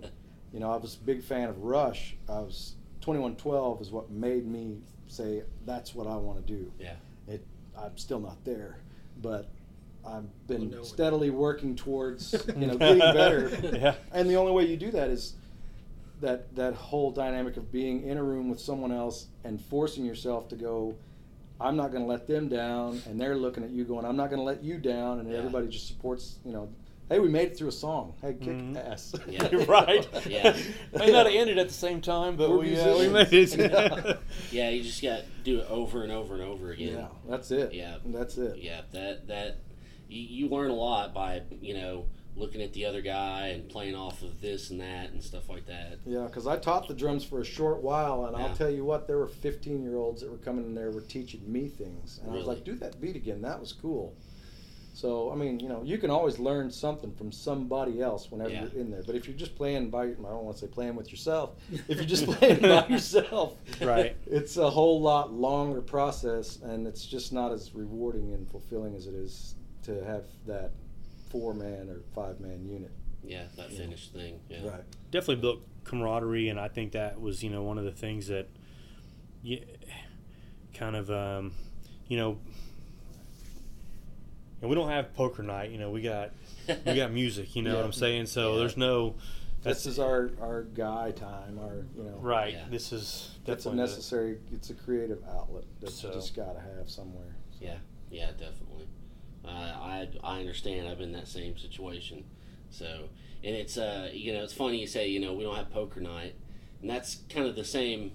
[0.52, 2.14] you know, I was a big fan of Rush.
[2.28, 6.70] I was 2112 is what made me say that's what I want to do.
[6.78, 6.94] Yeah.
[7.26, 7.44] It.
[7.78, 8.76] I'm still not there,
[9.22, 9.48] but
[10.06, 13.48] I've been Well, no steadily working towards you know getting better.
[13.72, 13.94] yeah.
[14.12, 15.34] And the only way you do that is
[16.20, 20.48] that that whole dynamic of being in a room with someone else and forcing yourself
[20.48, 20.94] to go.
[21.62, 24.30] I'm not going to let them down, and they're looking at you going, "I'm not
[24.30, 25.36] going to let you down," and Yeah.
[25.38, 26.38] everybody just supports.
[26.42, 26.68] You know,
[27.10, 28.14] hey, we made it through a song.
[28.22, 28.76] Hey, kick Mhm.
[28.76, 29.14] ass.
[29.28, 29.46] Yeah.
[29.52, 30.08] You're right.
[30.26, 30.56] Yeah.
[30.98, 33.56] May not have ended at the same time, but We're we, uh, we made it.
[33.58, 34.14] Yeah.
[34.50, 34.70] Yeah.
[34.70, 36.94] You just got to do it over and over and over again.
[36.96, 37.74] Yeah, that's it.
[37.74, 37.96] Yeah.
[38.06, 38.56] that's it.
[38.56, 39.58] Yeah, that that
[40.08, 43.94] you, you learn a lot by you know looking at the other guy and playing
[43.94, 45.98] off of this and that and stuff like that.
[46.06, 48.44] Yeah, because I taught the drums for a short while, and Yeah.
[48.46, 51.00] I'll tell you what, there were 15 year olds that were coming in there were
[51.02, 53.42] teaching me things, and I was like, "Do that beat again.
[53.42, 54.14] That was cool."
[54.92, 58.62] So I mean, you know, you can always learn something from somebody else whenever Yeah.
[58.72, 59.02] you're in there.
[59.06, 61.50] But if you're just playing by, I don't want to say playing with yourself.
[61.88, 64.16] If you're just playing by yourself, Right.
[64.26, 69.06] It's a whole lot longer process, and it's just not as rewarding and fulfilling as
[69.06, 70.72] it is to have that
[71.30, 72.90] four man or five man unit.
[73.24, 74.40] Yeah, that finished thing.
[74.48, 74.66] Yeah.
[74.66, 74.82] Right.
[75.10, 78.48] Definitely built camaraderie, and I think that was, you know, one of the things that,
[79.42, 79.58] yeah,
[80.74, 81.52] kind of, um,
[82.08, 82.38] you know,
[84.60, 85.70] and we don't have poker night.
[85.70, 86.32] You know, we got
[86.86, 87.56] we got music.
[87.56, 88.26] You know what I'm saying?
[88.26, 88.58] So Yeah.
[88.60, 89.14] there's no.
[89.62, 91.58] This is our our guy time.
[91.58, 92.16] Our you know.
[92.20, 92.54] right.
[92.54, 92.64] Yeah.
[92.70, 94.38] This is That's a definitely the- necessary.
[94.52, 97.36] It's a creative outlet that So- you just got to have somewhere.
[97.60, 97.76] Yeah,
[98.10, 98.86] yeah, definitely.
[99.44, 100.88] Uh, I I understand.
[100.88, 102.24] I've been in that same situation.
[102.70, 103.08] So,
[103.42, 106.00] and it's uh, you know, it's funny you say you know we don't have poker
[106.00, 106.34] night,
[106.80, 108.12] and that's kind of the same.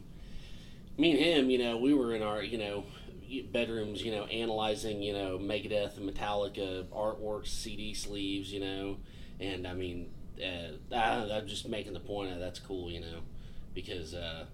[0.97, 2.85] Me and him, you know, we were in our you know
[3.51, 8.97] bedrooms, you know, analyzing you know Megadeth and Metallica artwork, CD sleeves, you know,
[9.39, 10.09] and I mean,
[10.41, 13.19] uh, I, I'm just making the point that that's cool, you know,
[13.73, 14.45] because uh,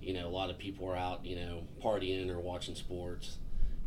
[0.00, 3.38] you know a lot of people are out, you know, partying or watching sports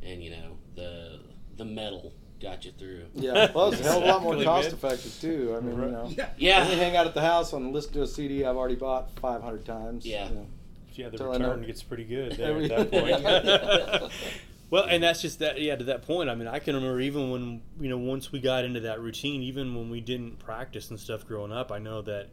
[0.04, 1.20] and you know the
[1.58, 3.06] the metal got you through.
[3.14, 4.92] Yeah, well, it's a hell of a lot more Exactly, cost man.
[4.92, 5.56] effective too.
[5.56, 5.86] I mean, Right.
[5.88, 6.30] you know, Yeah.
[6.38, 8.76] Yeah, when you hang out at the house and listen to a CD I've already
[8.76, 10.06] bought 500 times.
[10.06, 10.30] Yeah.
[10.30, 10.48] you know.
[10.94, 14.12] Yeah, the Till I know- return gets pretty good there at that point.
[14.70, 15.60] well, and that's just that.
[15.62, 16.30] Yeah, to that point.
[16.30, 19.42] I mean, I can remember even when you know once we got into that routine,
[19.42, 21.72] even when we didn't practice and stuff growing up.
[21.72, 22.28] I know that.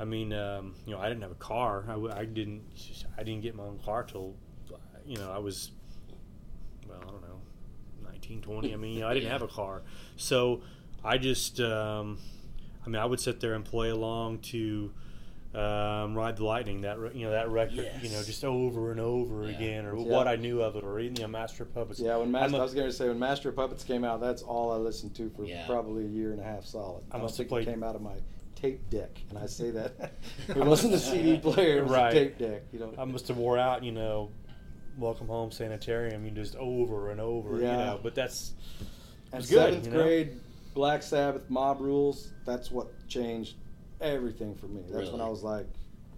[0.00, 1.84] I mean, um, you know, I didn't have a car.
[1.86, 2.62] I, w- I didn't.
[3.16, 4.34] I didn't get my own car till,
[5.06, 5.70] you know, I was.
[6.88, 7.40] Well, I don't know,
[8.40, 8.72] 19, 20.
[8.72, 9.32] I mean, you know, I didn't Yeah.
[9.32, 9.82] have a car,
[10.16, 10.62] so
[11.04, 11.60] I just.
[11.60, 12.18] Um,
[12.84, 14.92] I mean, I would sit there and play along to
[15.54, 16.80] um, Ride the Lightning.
[16.80, 19.56] That you know that record, you know, just over and over Yeah.
[19.56, 20.04] again, or Yeah.
[20.06, 22.00] what I knew of it, or even you know, Master of Puppets.
[22.00, 24.04] Yeah, when Master, I'm a- I was going to say when Master of Puppets came
[24.04, 25.64] out, that's all I listened to for Yeah.
[25.66, 27.04] probably a year and a half solid.
[27.12, 28.14] I I, must don't have think it played- came out of my
[28.56, 30.12] tape deck, and I say that
[30.48, 32.10] it wasn't a CD player, it was Right.
[32.14, 32.62] a tape deck.
[32.72, 34.30] You know, I must have wore out, you know,
[34.98, 37.98] Welcome Home Sanitarium, you just over and over, you know.
[38.02, 38.52] But that's
[39.32, 40.02] and good, seventh you know?
[40.02, 40.40] grade
[40.74, 42.30] Black Sabbath Mob Rules.
[42.44, 43.54] That's what changed
[44.00, 44.82] everything for me.
[44.90, 45.66] That's when I was like,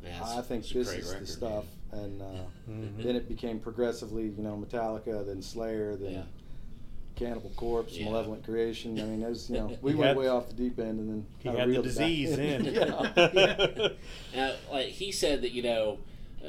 [0.02, 1.64] Yeah, I think this is record, the stuff.
[1.92, 2.24] And uh,
[2.68, 3.02] Mhm.
[3.04, 6.22] then it became progressively, you know, Metallica, then Slayer, then Yeah.
[7.14, 8.06] Cannibal Corpse, Yeah.
[8.06, 8.98] Malevolent Creation.
[9.00, 10.98] I mean, it was, you know, we He went had- way off the deep end,
[10.98, 12.66] and then he kinda had the reeled disease in.
[12.66, 12.74] in.
[12.74, 13.88] yeah.
[14.34, 15.98] Now, like he said that you know,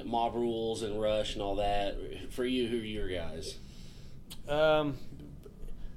[0.03, 1.95] Mob Rules and Rush and all that.
[2.31, 3.57] For you, who are your guys?
[4.47, 4.97] Um,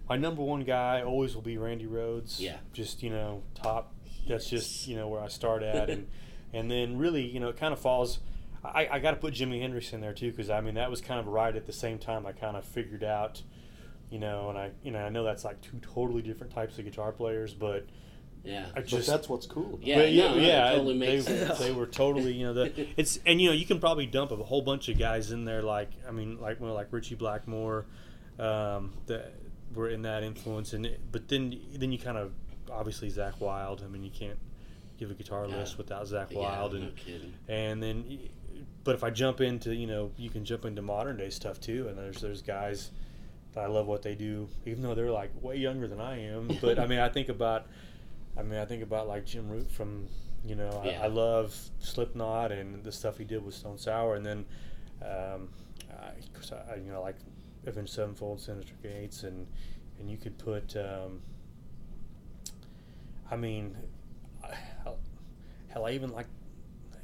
[0.08, 2.38] my number one guy always will be Randy Rhoads.
[2.38, 2.58] Yeah.
[2.72, 3.94] Just you know, top.
[4.28, 6.06] That's just you know where I start at, and
[6.52, 8.20] and then really you know it kind of falls.
[8.64, 11.00] I, I got to put Jimi Hendrix in there too because I mean that was
[11.00, 13.40] kind of right at the same time I kind of figured out
[14.10, 16.84] you know, and I you know I know that's like two totally different types of
[16.84, 17.86] guitar players, but
[18.44, 18.66] Yeah.
[18.74, 19.78] I But that's what's cool.
[19.82, 21.58] Yeah, but yeah, no, that yeah, totally they, sense.
[21.58, 24.36] they were totally, you know, the it's and you know you can probably dump a
[24.36, 27.86] whole bunch of guys in there like I mean like well, like Ritchie Blackmore,
[28.38, 29.32] um, that
[29.74, 32.32] were in that influence and it, but then then you kind of
[32.70, 33.82] obviously Zakk Wylde.
[33.84, 34.38] I mean you can't
[34.98, 35.56] give a guitar Yeah.
[35.58, 37.34] list without Zach Yeah, Wild no and kidding.
[37.48, 38.18] and then
[38.84, 41.86] but if I jump into you know you can jump into modern day stuff too
[41.88, 42.90] and there's there's guys
[43.54, 46.48] that I love what they do even though they're like way younger than I am
[46.60, 47.66] but I mean I think about
[48.38, 50.06] I mean I think about like Jim Root from
[50.44, 51.00] you know Yeah.
[51.02, 54.44] I, I love Slipknot and the stuff he did with Stone Sour and then
[55.02, 55.48] um,
[55.90, 57.16] I, I you know like
[57.66, 59.46] Avenged Sevenfold Synyster Gates and
[59.98, 61.20] and you could put um,
[63.30, 63.76] I mean
[65.68, 66.26] hell I even like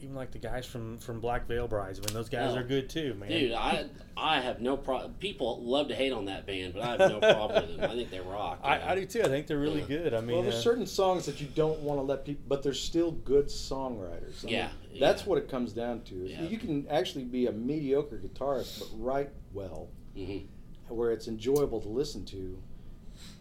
[0.04, 1.98] even like the guys from from Black Veil Brides.
[1.98, 2.58] I mean, those guys Oh.
[2.58, 3.28] are good too, man.
[3.30, 3.86] Dude, I
[4.16, 5.14] I have no problem.
[5.14, 7.90] People love to hate on that band, but I have no problem with them.
[7.90, 8.60] I think they rock.
[8.62, 9.22] I, I do too.
[9.22, 9.86] I think they're really Yeah.
[9.88, 10.14] good.
[10.14, 12.62] I mean, well, there's uh, certain songs that you don't want to let people, but
[12.62, 14.44] they're still good songwriters.
[14.44, 15.28] I Yeah, mean, that's yeah.
[15.28, 16.24] what it comes down to.
[16.26, 16.42] is Yeah.
[16.42, 20.44] You can actually be a mediocre guitarist, but write well, Mhm.
[20.88, 22.58] where it's enjoyable to listen to,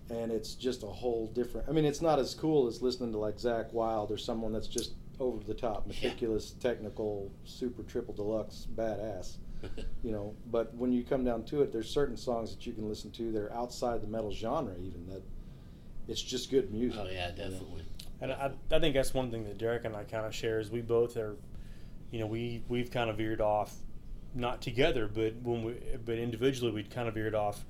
[0.10, 1.68] and it's just a whole different.
[1.68, 4.68] I mean, it's not as cool as listening to like Zakk Wylde or someone that's
[4.68, 4.94] just
[5.24, 9.38] over the top, meticulous, technical, super triple deluxe badass.
[10.04, 12.90] you know but when you come down to it there's certain songs that you can
[12.90, 15.22] listen to that are outside the metal genre even that
[16.08, 17.84] it's just good music Oh yeah, definitely.
[18.22, 20.70] And I, I think that's one thing that Derek and I kind of share is
[20.72, 21.36] we both are,
[22.12, 23.76] you know, we we've kind of veered off,
[24.34, 27.66] not together, but when we but individually we'd kind of veered off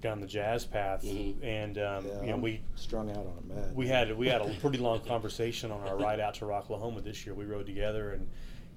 [0.00, 1.42] down the jazz path, Mhm.
[1.42, 4.28] and um, Yeah, you know I'm we strung out on it bad we had we
[4.28, 7.34] had a pretty long conversation on our ride out to Rocklahoma this year.
[7.34, 8.28] We rode together, and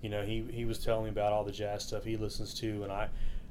[0.01, 2.83] you know he he was telling me about all the jazz stuff he listens to,
[2.83, 3.09] and I.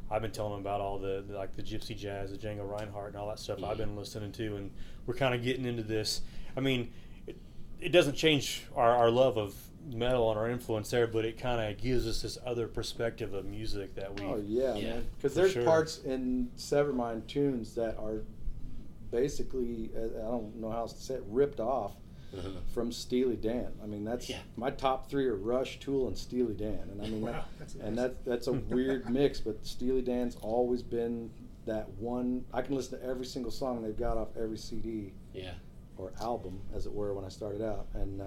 [0.08, 3.08] I've been telling him about all the, the like the gypsy jazz, the Django Reinhardt,
[3.08, 3.78] and all that stuff I've Mhm.
[3.78, 4.70] been listening to, and
[5.04, 6.20] we're kind of getting into this.
[6.56, 6.92] I mean,
[7.26, 7.36] it,
[7.80, 9.56] it doesn't change our, our love of
[9.92, 13.44] metal and our influence there, but it kind of gives us this other perspective of
[13.44, 14.26] music that we.
[14.26, 15.06] Oh yeah, Yeah, man.
[15.16, 15.64] Because there's sure.
[15.64, 18.22] parts in Severmind tunes that are
[19.10, 21.92] basically uh, I don't know how else to say it ripped off
[22.36, 22.48] Uh-huh.
[22.74, 23.72] from Steely Dan.
[23.82, 24.38] I mean that's Yeah.
[24.56, 26.88] my top three are Rush, Tool, and Steely Dan.
[26.90, 30.36] And I mean Wow, that, that's and that that's a weird mix, but Steely Dan's
[30.42, 31.30] always been
[31.66, 32.44] that one.
[32.52, 35.52] I can listen to every single song they've got off every CD Yeah.
[35.96, 38.24] or album, as it were, when I started out, and uh,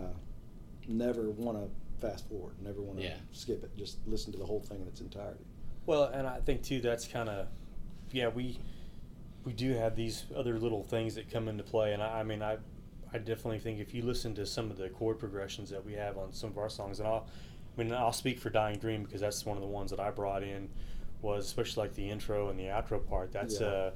[0.89, 1.69] never want to
[2.05, 3.15] fast forward, never want to Yeah.
[3.31, 3.75] skip it.
[3.77, 5.43] Just listen to the whole thing in its entirety.
[5.85, 7.47] Well, and I think too that's kind of,
[8.11, 8.57] yeah, we
[9.45, 12.41] we do have these other little things that come into play, and I, I mean,
[12.41, 12.57] I
[13.13, 16.17] I definitely think if you listen to some of the chord progressions that we have
[16.17, 17.25] on some of our songs, and I'll,
[17.77, 20.11] I mean, I'll speak for Dying Dream because that's one of the ones that I
[20.11, 20.69] brought in,
[21.21, 23.31] was especially like the intro and the outro part.
[23.31, 23.67] That's Yeah.
[23.67, 23.91] uh,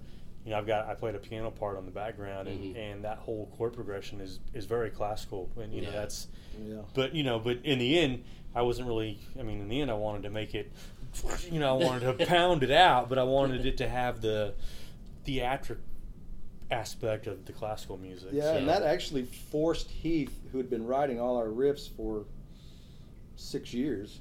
[0.46, 2.78] you know, I've got I played a piano part on the background, and, Mhm.
[2.78, 5.96] and that whole chord progression is is very classical, and you know Yeah.
[6.00, 6.28] that's
[6.66, 6.82] Yeah.
[6.94, 8.24] but you know, but in the end,
[8.56, 9.20] I wasn't really.
[9.40, 10.72] I mean, in the end, I wanted to make it.
[11.52, 14.54] You know, I wanted to pound it out, but I wanted it to have the
[15.26, 15.80] theatric
[16.72, 18.30] aspect of the classical music.
[18.34, 22.26] Yeah, so- and that actually forced Heath, who had been writing all our riffs for
[23.36, 24.20] six years,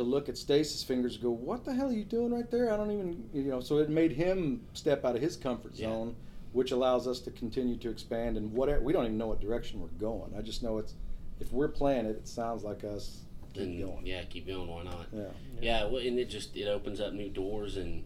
[0.00, 2.72] to look at Stace's fingers and go, "What the hell are you doing right there?"
[2.72, 3.60] I don't even, you know.
[3.60, 5.88] So it made him step out of his comfort Yeah.
[5.88, 6.16] zone,
[6.52, 8.36] which allows us to continue to expand.
[8.36, 10.32] And whatever, we don't even know what direction we're going.
[10.36, 10.94] I just know it's
[11.38, 13.20] if we're playing it, it sounds like us.
[13.54, 14.06] Keep Then going.
[14.06, 14.68] yeah, keep going.
[14.68, 15.06] Why not?
[15.12, 15.30] Yeah.
[15.60, 18.04] Yeah, well, and it just it opens up new doors, and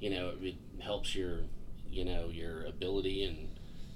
[0.00, 1.40] you know it, it helps your
[1.90, 3.48] you know your ability and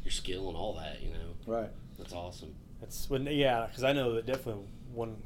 [0.05, 1.03] your skill and all that.
[1.03, 1.71] You know, Right.
[1.99, 2.55] that's awesome.
[2.81, 5.17] That's when, yeah, because I know that definitely when,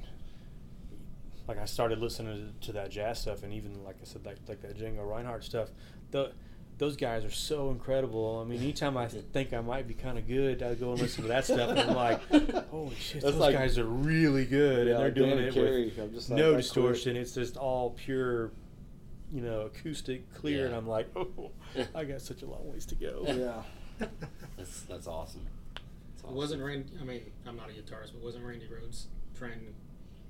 [1.48, 4.36] like, I started listening to, to that jazz stuff, and even like I said, like
[4.48, 5.70] like that Django Reinhardt stuff,
[6.10, 6.32] the
[6.76, 8.40] those guys are so incredible.
[8.44, 11.22] I mean, anytime I think I might be kind of good, I go and listen
[11.22, 12.20] to that stuff, and I'm like,
[12.70, 15.38] holy shit, That's those like- guys are really good, Yeah, and they're like doing Dan
[15.40, 16.62] it Carey, with I'm just like, I no quit.
[16.62, 17.16] distortion.
[17.16, 18.52] It's just all pure,
[19.32, 21.50] you know, acoustic, clear, and I'm like, oh,
[21.94, 23.24] I got such a long ways to go.
[23.26, 23.62] Yeah.
[24.56, 25.46] That's that's awesome.
[25.74, 26.36] That's awesome.
[26.36, 26.92] Wasn't Randy?
[27.00, 29.74] I mean, I'm not a guitarist, but wasn't Randy Rhoads trained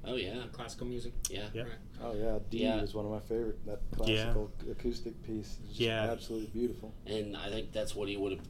[0.04, 1.12] Oh yeah, classical music?
[1.30, 1.48] yeah.
[1.52, 1.62] Yeah.
[1.62, 1.72] Right.
[2.02, 2.80] Oh yeah, Dee Yeah.
[2.80, 3.58] was one of my favorite.
[3.66, 4.22] That Yeah.
[4.24, 5.58] classical acoustic piece.
[5.60, 6.10] It's just Yeah.
[6.10, 6.92] absolutely beautiful.
[7.06, 8.46] And I think that's what he would have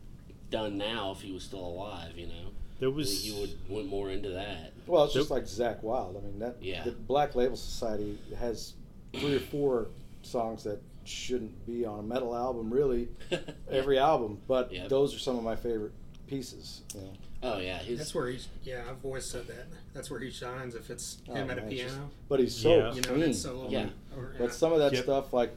[0.50, 2.16] done now if he was still alive.
[2.16, 4.72] You know, There was he would went more into that.
[4.86, 5.38] Well, it's just Nope.
[5.40, 6.16] like Zakk Wylde.
[6.16, 6.84] I mean, that Yeah.
[6.84, 8.74] the Black Label Society has
[9.14, 9.88] three or four
[10.22, 13.08] songs that shouldn't be on a metal album, really.
[13.70, 14.90] Every album, but Yep.
[14.90, 15.92] those are some of my favorite
[16.26, 16.82] pieces.
[16.94, 17.12] You know.
[17.42, 18.48] Oh yeah, his That's where he's.
[18.64, 19.66] Yeah, I've always said that.
[19.94, 20.74] That's where he shines.
[20.74, 22.94] If it's Oh, him at a man, it's just- piano, But he's so Yeah.
[22.94, 23.22] you know, clean.
[23.22, 23.68] and solo.
[23.68, 23.88] Yeah.
[24.16, 25.04] Or, But some of that Yep.
[25.04, 25.52] stuff, like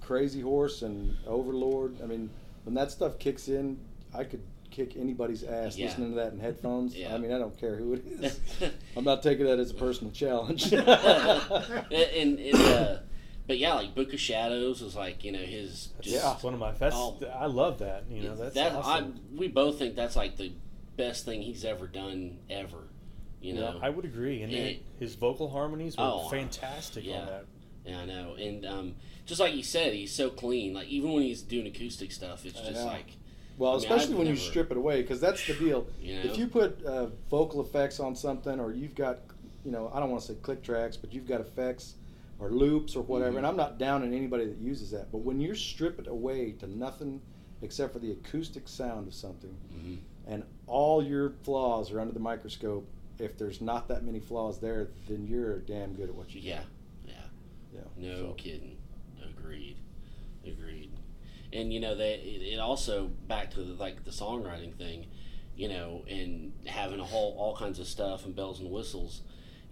[0.00, 2.30] Crazy Horse and Overlord, I mean,
[2.64, 3.78] when that stuff kicks in,
[4.12, 5.86] I could kick anybody's ass Yeah.
[5.86, 6.96] listening to that in headphones.
[6.96, 7.14] Yeah.
[7.14, 8.40] I mean, I don't care who it is.
[8.96, 10.72] I'm not taking that as a personal challenge.
[10.72, 12.96] and, and, and, uh,
[13.46, 16.34] but yeah, like Book of Shadows is like you know his just, Yeah.
[16.36, 16.72] One of my.
[16.72, 16.94] That's.
[16.96, 18.04] I love that.
[18.10, 19.20] You know, that's that awesome.
[19.34, 20.52] I, we both think that's like the
[21.00, 22.84] best thing he's ever done ever.
[23.40, 24.42] You know, Yeah, I would agree.
[24.42, 24.64] And Yeah.
[24.64, 27.20] then his vocal harmonies were Oh, fantastic yeah.
[27.20, 27.44] on that.
[27.86, 28.94] yeah, I know, and um,
[29.24, 30.74] just like you said, he's so clean.
[30.74, 32.84] Like even when he's doing acoustic stuff, it's just Yeah.
[32.84, 33.16] like
[33.56, 35.86] well, I mean, especially I've when you strip it away, because that's the deal.
[36.00, 39.18] you know, If you put uh, vocal effects on something, or you've got,
[39.64, 41.94] you know, I don't want to say click tracks, but you've got effects
[42.38, 43.38] or loops or whatever, Mhm.
[43.38, 46.52] and I'm not down on anybody that uses that, but when you strip it away
[46.52, 47.20] to nothing
[47.62, 49.98] except for the acoustic sound of something, Mhm.
[50.30, 54.88] And all your flaws are under the microscope, if there's not that many flaws there,
[55.08, 56.46] then you're damn good at what you do.
[56.48, 56.62] yeah,
[57.06, 57.12] yeah.
[57.74, 57.80] Yeah.
[57.98, 58.76] No So- kidding.
[59.36, 59.76] Agreed.
[60.46, 60.90] Agreed.
[61.52, 65.06] And you know that it, it also back to the, like the songwriting thing,
[65.56, 69.22] you know, and having a whole all kinds of stuff and bells and whistles.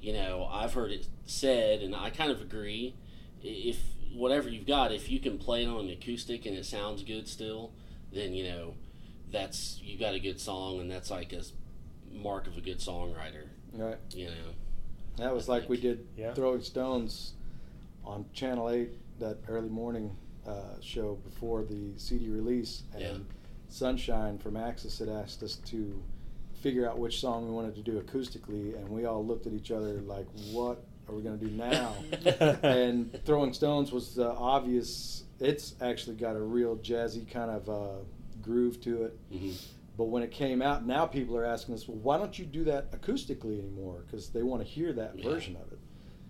[0.01, 2.95] You know, I've heard it said, and I kind of agree.
[3.43, 3.79] If
[4.13, 7.29] whatever you've got, if you can play it on an acoustic and it sounds good
[7.29, 7.73] still,
[8.13, 8.75] then you know
[9.31, 11.43] that's you got a good song, and that's like a
[12.13, 13.47] mark of a good songwriter.
[13.73, 13.99] Right.
[14.11, 14.55] You know.
[15.17, 16.33] That was like we did Yeah.
[16.35, 17.35] Throwing Stones
[18.05, 20.17] on Channel 8 that early morning
[20.47, 22.83] uh, show before the CD release.
[22.95, 23.17] And Yeah.
[23.69, 26.03] Sunshine from Access had asked us to
[26.63, 28.77] figure out which song we wanted to do acoustically.
[28.77, 31.95] And we all looked at each other like, what are we going to do now?
[32.63, 35.25] and Throwing Stones was the obvious.
[35.41, 37.99] It's actually got a real jazzy kind of uh,
[38.49, 39.19] groove to it.
[39.31, 39.53] hmm
[39.97, 42.63] But when it came out, now people are asking us, well, why don't you do
[42.65, 44.05] that acoustically anymore?
[44.07, 45.29] Because they want to hear that Yeah.
[45.31, 45.79] version of it.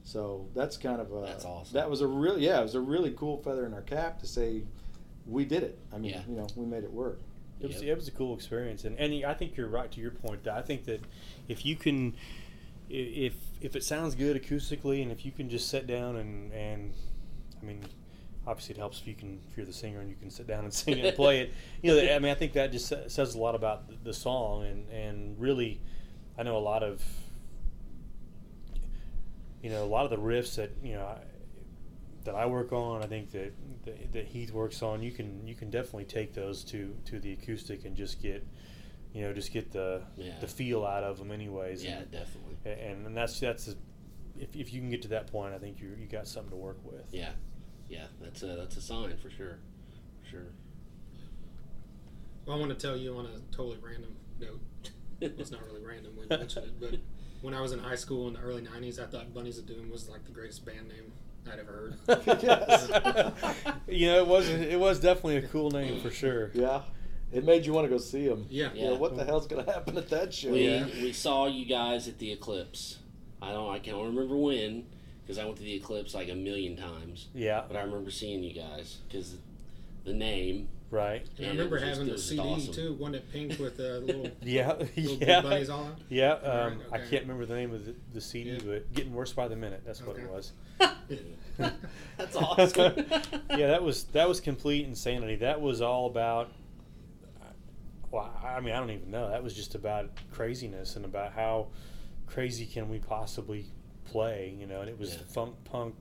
[0.05, 1.75] So that's kind of a That's awesome.
[1.75, 4.27] that was a really yeah, it was a really cool feather in our cap to
[4.27, 4.65] say
[5.27, 5.79] we did it.
[5.93, 6.23] I mean, Yeah.
[6.27, 7.21] you know, we made it work.
[7.61, 7.91] It was, Yep.
[7.91, 10.45] it was a cool experience, and and I think you're right to your point.
[10.45, 11.01] That I think that
[11.49, 12.15] if you can,
[12.89, 16.95] if if it sounds good acoustically, and if you can just sit down and and,
[17.61, 17.81] I mean,
[18.49, 20.65] obviously it helps if you can if you're the singer and you can sit down
[20.65, 21.53] and sing it and play it.
[21.83, 24.89] You know, I mean, I think that just says a lot about the- song, and
[24.91, 25.81] and really,
[26.39, 27.03] I know a lot of,
[29.63, 31.05] you know, a lot of the riffs that you know.
[31.05, 31.19] I,
[32.25, 33.53] that I work on, I think that,
[33.87, 37.33] that that Heath works on, you can you can definitely take those to to the
[37.33, 38.47] acoustic and just get,
[39.15, 40.33] you know, just get the Yeah.
[40.41, 41.83] the feel out of them, anyways.
[41.83, 42.57] Yeah, and, definitely.
[42.67, 43.75] and and that's that's a,
[44.39, 46.57] if if you can get to that point, I think you you got something to
[46.57, 47.05] work with.
[47.13, 47.31] Yeah,
[47.89, 49.59] yeah, that's a that's a sign for sure,
[50.23, 50.47] for sure.
[52.47, 54.61] Well, I want to tell you on a totally random note.
[55.21, 56.95] It's not really random when you mention it, but
[57.43, 59.91] when I was in high school in the early '90s, I thought Bunnies of Doom
[59.91, 61.13] was like the greatest band name
[61.51, 63.33] I'd ever heard.
[63.89, 66.51] You know, it was it was definitely a cool name for sure.
[66.55, 66.83] yeah,
[67.33, 68.47] it made you want to go see them.
[68.51, 68.69] Yeah.
[68.75, 68.93] Yeah.
[68.93, 70.51] what the hell's going to happen at that show?
[70.53, 70.85] We Yeah.
[71.03, 72.99] we saw you guys at the eclipse.
[73.43, 74.85] I don't I can't remember when
[75.29, 78.43] because I went to the eclipse like a million times, Yeah, but I remember seeing
[78.43, 79.37] you guys because
[80.05, 80.69] the name.
[80.91, 81.27] right.
[81.37, 82.73] And I remember it just- having the CD awesome.
[82.73, 85.97] too, one that pink with the little, Yeah, little yeah, Good bunnies on.
[86.09, 86.33] yeah.
[86.33, 87.11] Um, I okay.
[87.11, 88.59] can't remember the name of the, the CD, Yeah.
[88.65, 89.83] but getting worse by the minute.
[89.85, 90.53] That's what it was.
[92.17, 92.95] That's awesome.
[93.51, 95.37] yeah, that was that was complete insanity.
[95.37, 96.53] That was all about.
[98.11, 99.29] Well, I mean, I don't even know.
[99.29, 101.67] That was just about craziness and about how
[102.27, 103.67] crazy can we possibly
[104.11, 104.81] play, you know?
[104.81, 105.21] And it was Yeah.
[105.29, 105.95] funk, punk,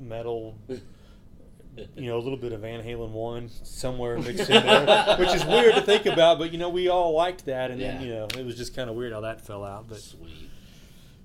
[0.00, 5.34] metal, you know, a little bit of Van Halen one somewhere mixed in there, which
[5.34, 6.38] is weird to think about.
[6.38, 8.90] But you know, we all liked that, and then you know, it was just kind
[8.90, 9.88] of weird how that fell out.
[9.88, 10.50] But Sweet.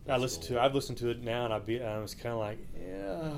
[0.07, 0.57] I listened cool.
[0.57, 3.31] to, I've listened to it now, and I be, I was kind of like, yeah.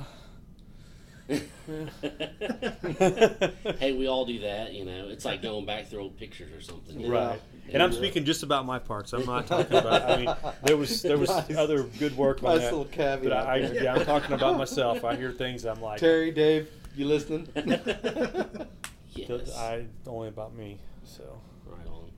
[3.79, 5.09] hey, we all do that, you know.
[5.09, 6.99] It's like going back through old pictures or something.
[6.99, 7.09] Yeah.
[7.09, 7.41] Right.
[7.71, 9.13] And I'm speaking just about my parts.
[9.13, 10.09] I'm not talking about.
[10.09, 11.55] I mean, there was there was Nice.
[11.55, 12.71] other good work on Nice that.
[12.71, 15.05] little caveat But I, I yeah, I'm talking about myself.
[15.05, 15.65] I hear things.
[15.65, 17.47] I'm like, Terry, Dave, you listening?
[19.15, 19.53] Yes.
[19.57, 20.79] I only about me.
[21.03, 22.09] So right on.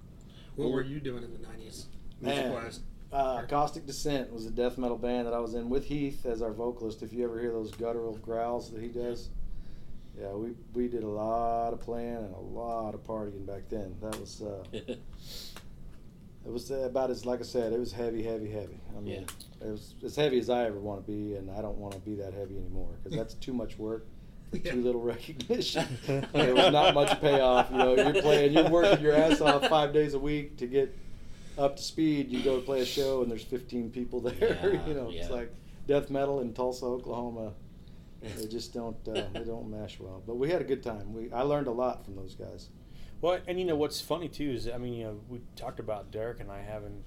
[0.55, 1.86] What were you doing in the '90s?
[2.22, 2.53] Man.
[3.12, 6.41] Uh, Caustic Descent was a death metal band that I was in with Heath as
[6.41, 7.03] our vocalist.
[7.03, 9.30] If you ever hear those guttural growls that he does,
[10.18, 13.95] yeah, we we did a lot of playing and a lot of partying back then.
[14.01, 14.99] That was uh, it
[16.45, 18.80] was about as like I said, it was heavy, heavy, heavy.
[18.95, 19.26] I mean,
[19.59, 21.99] it was as heavy as I ever want to be, and I don't want to
[21.99, 24.05] be that heavy anymore because that's too much work.
[24.53, 24.74] Yeah.
[24.74, 25.97] Too little recognition.
[26.34, 27.72] there was not much payoff.
[27.72, 30.93] You know, you're playing, you're working your ass off five days a week to get
[31.62, 32.30] up to speed.
[32.32, 34.59] You go to play a show and there's 15 people there.
[34.64, 35.22] Yeah, you know, yeah.
[35.22, 35.53] it's like
[35.88, 37.53] death metal in Tulsa, Oklahoma.
[38.22, 40.22] They just don't uh, they don't mesh well.
[40.26, 41.14] But we had a good time.
[41.14, 42.70] We I learned a lot from those guys.
[43.20, 46.12] Well, and you know what's funny too is I mean you know we talked about
[46.12, 47.03] Derek and I having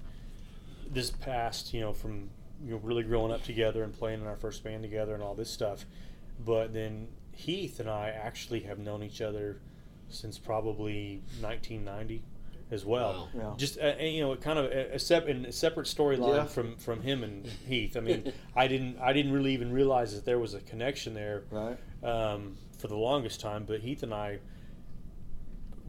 [0.91, 2.29] this past you know from
[2.61, 5.35] you know really growing up together and playing in our first band together and all
[5.35, 5.85] this stuff,
[6.43, 9.61] but then Heath and I actually have known each other
[10.09, 12.23] since probably 1990
[12.71, 13.29] as well.
[13.35, 13.53] Yeah.
[13.57, 16.45] Just uh, you know, kind of a, a, sep- a separate storyline Yeah.
[16.45, 17.95] from from him and Heath.
[17.95, 21.43] I mean, I didn't I didn't really even realize that there was a connection there
[21.51, 21.77] Right.
[22.03, 23.65] um, for the longest time.
[23.65, 24.39] But Heath and I,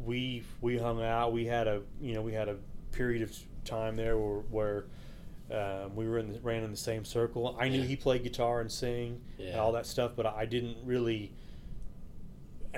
[0.04, 1.32] we we hung out.
[1.32, 2.56] We had a you know we had a
[2.92, 4.84] period of time there where, where
[5.84, 7.56] um, we were in the, ran in the same circle.
[7.58, 7.86] I knew Yeah.
[7.86, 11.32] he played guitar and sing and all that stuff, but I didn't really.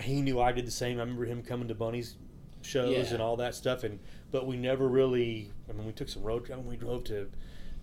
[0.03, 0.99] He knew I did the same.
[0.99, 2.15] I remember him coming to Bunny's
[2.69, 3.15] shows Yeah.
[3.15, 3.99] and all that stuff, and
[4.31, 5.51] but we never really.
[5.69, 6.51] I mean, we took some road.
[6.51, 7.29] I mean, we drove to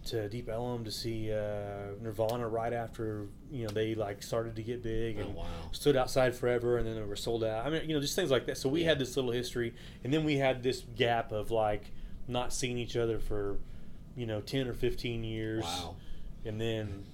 [0.05, 4.61] to Deep Ellum to see uh, Nirvana right after you know they like started to
[4.61, 5.45] get big Oh and wow.
[5.71, 7.65] stood outside forever and then they were sold out.
[7.65, 8.57] I mean, you know, just things like that.
[8.59, 8.89] So we Yeah.
[8.89, 9.73] had this little history,
[10.03, 11.91] and then we had this gap of like
[12.27, 13.57] not seeing each other for,
[14.15, 15.95] you know, ten or fifteen years, Wow.
[16.45, 17.05] and then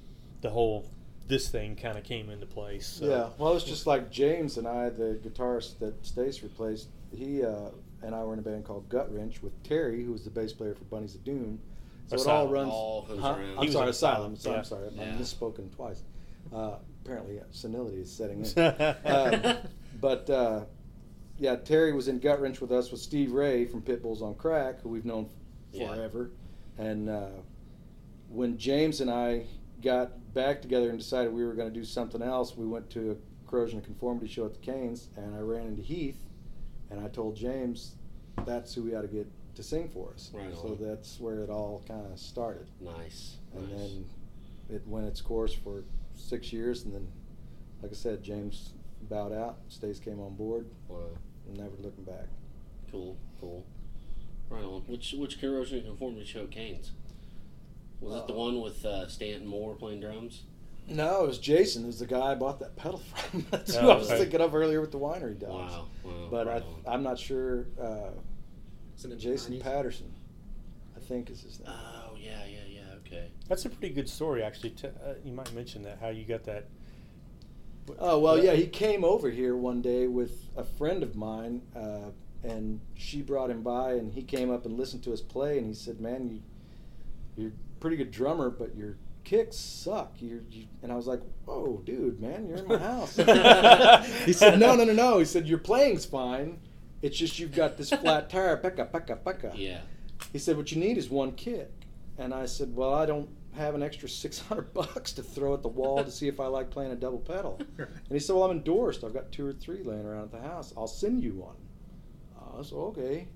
[0.41, 0.85] the whole
[1.27, 2.85] this thing kind of came into place.
[2.87, 3.05] So.
[3.09, 6.89] Yeah, well, it's just like James and I, the guitarist that Stace replaced.
[7.13, 7.69] He uh,
[8.03, 10.53] and I were in a band called Gut Wrench with Terry, who was the bass
[10.53, 11.59] player for Bunnies of Doom.
[12.07, 12.69] So it all runs.
[12.71, 13.37] All Huh?
[13.57, 14.33] I'm sorry, Asylum.
[14.33, 14.57] Asylum, So yeah.
[14.57, 15.01] I'm sorry, Yeah.
[15.03, 16.03] I've misspoken twice.
[16.53, 18.57] Uh, apparently, uh, senility is setting in.
[19.05, 19.57] um,
[20.01, 20.61] but uh,
[21.37, 24.81] yeah, Terry was in Gut Wrench with us with Steve Ray from Pitbulls on Crack,
[24.81, 25.29] who we've known
[25.71, 25.93] Yeah.
[25.95, 26.31] forever.
[26.77, 27.27] And uh,
[28.29, 29.45] when James and I
[29.81, 33.11] got back together and decided we were going to do something else, we went to
[33.11, 36.17] a Corrosion of Conformity show at the Cain's, and I ran into Heath,
[36.91, 37.95] and I told James
[38.45, 40.31] that's who we ought to get to sing for us.
[40.33, 40.77] Right so on.
[40.79, 43.37] that's where it all kind of started, Nice.
[43.55, 43.79] and nice.
[43.79, 44.05] then
[44.69, 45.83] it went its course for
[46.15, 47.07] six years, and then,
[47.81, 48.73] like I said, James
[49.09, 50.97] bowed out, Stace came on board, wow.
[51.55, 52.27] never looking back.
[52.91, 53.17] Cool.
[53.39, 53.65] Cool.
[54.49, 54.81] Right on.
[54.87, 56.91] Which which Corrosion of Conformity show Cain's?
[58.01, 60.43] Was it the Uh, one with uh, Stanton Moore playing drums?
[60.91, 61.83] No, it was Jason.
[61.83, 63.45] It was the guy I bought that pedal from.
[63.51, 64.19] That's who Oh, I was okay.
[64.21, 65.73] thinking of earlier with the winery dogs.
[65.73, 65.87] Wow.
[66.03, 66.27] wow.
[66.29, 67.65] But right I, I'm not sure.
[67.81, 68.09] Uh,
[68.97, 70.11] Isn't it Jason Patterson,
[70.95, 71.69] I think is his name.
[71.71, 73.31] Oh yeah yeah yeah okay.
[73.47, 74.71] That's a pretty good story, actually.
[74.71, 76.65] T- uh, you might mention that how you got that.
[77.99, 78.53] Oh well, yeah.
[78.53, 82.11] He came over here one day with a friend of mine, uh,
[82.43, 85.67] and she brought him by, and he came up and listened to us play, and
[85.67, 86.41] he said, "Man, you,
[87.35, 91.21] you're a pretty good drummer, but your kicks suck." You're, you, and I was like,
[91.45, 93.15] "Whoa, dude, man, you're in my house."
[94.25, 96.59] he said, "No, no, no, no." He said, "Your playing's fine.
[97.01, 99.81] It's just you've got this flat tire, pekka, pekka, pekka." Yeah.
[100.31, 101.71] He said, "What you need is one kick,"
[102.17, 105.61] and I said, "Well, I don't have an extra six hundred bucks to throw at
[105.61, 108.45] the wall to see if I like playing a double pedal." And he said, "Well,
[108.45, 109.03] I'm endorsed.
[109.03, 110.73] I've got two or three laying around at the house.
[110.77, 111.55] I'll send you one."
[112.57, 113.27] I said, "Okay."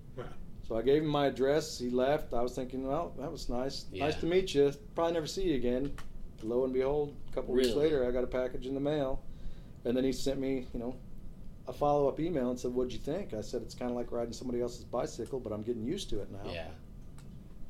[0.67, 1.77] So I gave him my address.
[1.77, 2.33] He left.
[2.33, 3.85] I was thinking, "Well, that was nice.
[3.93, 4.71] Nice to meet you.
[4.95, 5.91] Probably never see you again."
[6.43, 9.21] Lo and behold, a couple weeks later, I got a package in the mail,
[9.83, 10.95] and then he sent me, you know,
[11.67, 14.11] a follow up email and said, "What'd you think?" I said, "It's kind of like
[14.11, 16.67] riding somebody else's bicycle, but I'm getting used to it now." Yeah.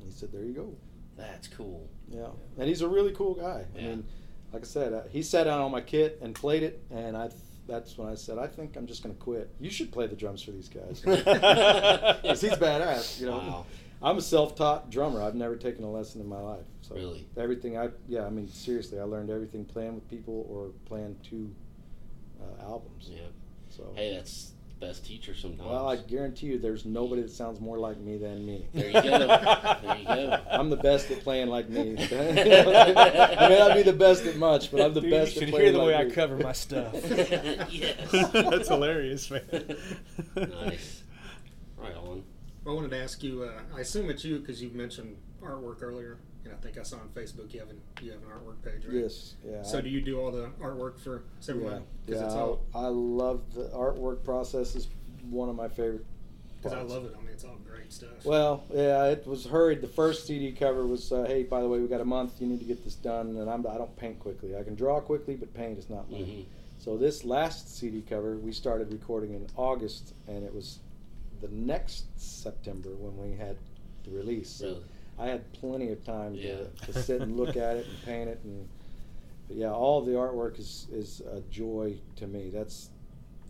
[0.03, 0.73] He said, "There you go."
[1.17, 1.87] That's cool.
[2.09, 3.65] Yeah, and he's a really cool guy.
[3.75, 3.87] I Yeah.
[3.89, 4.05] mean,
[4.53, 7.29] like I said, uh, he sat down on my kit and played it, and I.
[7.67, 9.49] That's when I said, I think I'm just going to quit.
[9.59, 11.01] You should play the drums for these guys.
[11.05, 13.19] Because he's badass.
[13.19, 13.65] You know, Wow.
[14.03, 15.21] I'm a self-taught drummer.
[15.23, 16.65] I've never taken a lesson in my life.
[16.81, 17.27] So Really?
[17.37, 21.49] everything I yeah, I mean seriously, I learned everything playing with people or playing two
[22.39, 23.09] uh, albums.
[23.11, 23.21] Yeah.
[23.69, 25.69] So Hey, that's the best teacher sometimes.
[25.69, 28.67] well, I guarantee you, there's nobody that sounds more like me than me.
[28.73, 29.01] There you go.
[29.01, 30.41] there you go.
[30.51, 31.95] I'm the best at playing like me.
[32.11, 35.47] I may not be the best at much, but I'm the Dude, best you at
[35.47, 36.93] should playing hear the like way I cover my stuff.
[37.71, 38.11] yes.
[38.31, 39.77] That's hilarious, man.
[40.35, 41.03] Nice.
[41.77, 42.23] Right on.
[42.67, 43.43] I wanted to ask you.
[43.43, 46.97] Uh, I assume it's you because you mentioned artwork earlier, and I think I saw
[46.97, 48.95] on Facebook you have an you have an artwork page, right?
[49.01, 49.61] Yes, yeah.
[49.63, 51.83] So I- do you do all the artwork for yeah, everyone?
[52.05, 54.75] Because yeah, it's all I, I love the artwork process.
[54.75, 54.87] is
[55.29, 56.05] one of my favorite.
[56.57, 57.13] because I love it.
[57.17, 58.23] I mean, it's all great stuff.
[58.23, 59.81] Well, yeah, it was hurried.
[59.81, 62.39] The first CD cover was, uh, "Hey, by the way, we got a month.
[62.39, 64.55] You need to get this done." And I'm, I don't paint quickly.
[64.55, 66.23] I can draw quickly, but paint is not me.
[66.23, 66.41] hmm
[66.77, 70.79] So this last CD cover, we started recording in August, and it was
[71.41, 73.57] the next September when we had
[74.03, 74.49] the release.
[74.49, 74.83] So Really.
[75.17, 76.57] I had plenty of time Yeah.
[76.85, 78.67] to, to sit and look at it and paint it, and
[79.47, 82.49] but yeah, all of the artwork is is a joy to me.
[82.53, 82.89] That's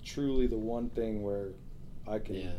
[0.04, 1.50] truly the one thing where
[2.08, 2.52] I can Yeah.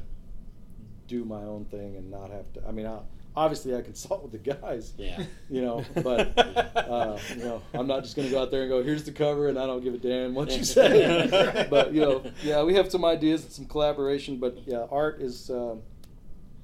[1.07, 2.67] do my own thing and not have to.
[2.67, 5.23] I mean, I'll obviously I consult with the guys, Yeah.
[5.51, 6.33] you know, but
[6.77, 9.13] uh, you know, I'm not just going to go out there and go, here's the
[9.13, 11.67] cover, and I don't give a damn what you say.
[11.71, 14.39] but you know, yeah, we have some ideas and some collaboration.
[14.39, 15.77] But yeah, art is uh,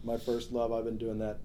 [0.03, 0.73] my first love.
[0.73, 1.39] I've been doing that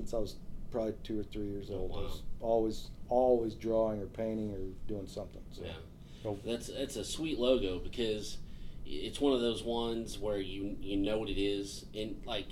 [0.00, 0.36] since I was
[0.70, 1.92] probably two or three years Oh, old.
[1.92, 5.42] I was always, always drawing or painting or doing something.
[5.52, 5.62] So.
[5.64, 5.72] Yeah.
[6.24, 6.38] Oh.
[6.44, 8.38] That's that's a sweet logo because
[8.86, 12.46] it's one of those ones where you you know what it is and like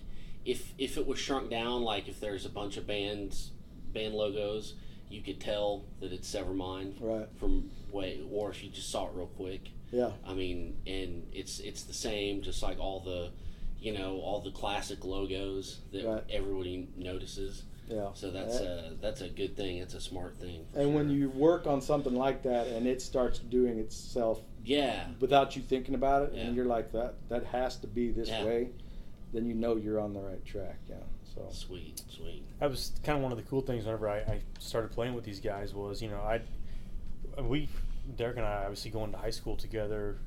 [0.44, 3.50] if if it was shrunk down like if there's a bunch of bands
[3.92, 4.74] band logos
[5.10, 7.26] you could tell that it's Severmind Right.
[7.40, 10.12] from way or if you just saw it real quick Yeah.
[10.24, 13.30] I mean and it's it's the same just like all the
[13.80, 16.24] you know all the classic logos that Right.
[16.30, 18.10] everybody notices Yeah.
[18.14, 21.10] so that's And- a that's a good thing it's a smart thing for And when
[21.10, 25.94] you work on something like that and it starts doing itself yeah without you thinking
[25.94, 26.42] about it, Yeah.
[26.42, 28.44] and you're like that, that has to be this Yeah.
[28.44, 28.70] way,
[29.32, 30.78] then you know you're on the right track.
[30.88, 30.96] Yeah.
[31.34, 34.40] So sweet sweet That was kind of one of the cool things whenever I, I
[34.58, 36.40] started playing with these guys was, you know, I,
[37.40, 37.68] we,
[38.16, 40.18] Derek and I obviously going to high school together.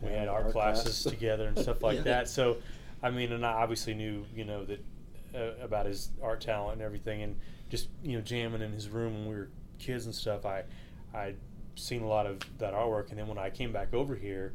[0.00, 1.14] We Yeah, had art, art classes class.
[1.14, 2.02] together and stuff like Yeah.
[2.04, 2.28] that.
[2.28, 2.58] So,
[3.02, 4.84] I mean, and I obviously knew, you know, that
[5.34, 7.36] uh, about his art talent and everything, and
[7.68, 10.44] just you know, jamming in his room when we were kids and stuff.
[10.46, 10.64] I,
[11.14, 11.36] I'd
[11.74, 14.52] seen a lot of that artwork, and then when I came back over here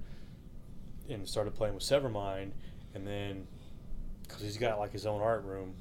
[1.09, 2.51] and started playing with Severmind,
[2.93, 3.47] and then
[4.23, 5.73] because he's got like his own art room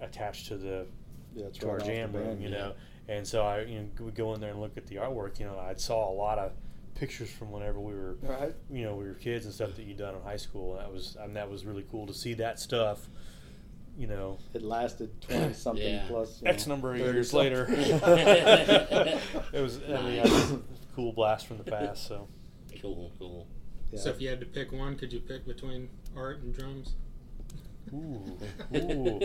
[0.00, 0.86] attached to the
[1.34, 2.56] yeah, to right our jam room, band, you yeah.
[2.56, 2.72] know.
[3.08, 5.40] And so I, you know, would go in there and look at the artwork.
[5.40, 6.52] You know, I saw a lot of
[6.98, 8.54] pictures from whenever we were, Right.
[8.70, 10.72] you know, we were kids and stuff that you'd done in high school.
[10.76, 13.08] And that was, and that was really cool to see that stuff.
[13.96, 16.04] You know, It lasted twenty something Yeah.
[16.06, 16.40] plus.
[16.42, 17.50] you X number of years something.
[17.52, 17.66] later.
[19.52, 20.26] it was, I mean, Nice.
[20.26, 20.60] it was a
[20.94, 22.06] cool blast from the past.
[22.06, 22.28] So
[22.80, 23.46] cool cool
[23.90, 23.98] Yeah.
[23.98, 26.94] So if you had to pick one, could you pick between art and drums?
[27.92, 28.38] Ooh,
[28.76, 29.20] ooh.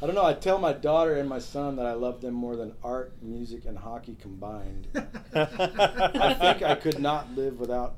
[0.00, 0.24] I don't know.
[0.24, 3.64] I tell my daughter and my son that I love them more than art, music,
[3.64, 4.86] and hockey combined.
[5.34, 7.96] I think I could not live without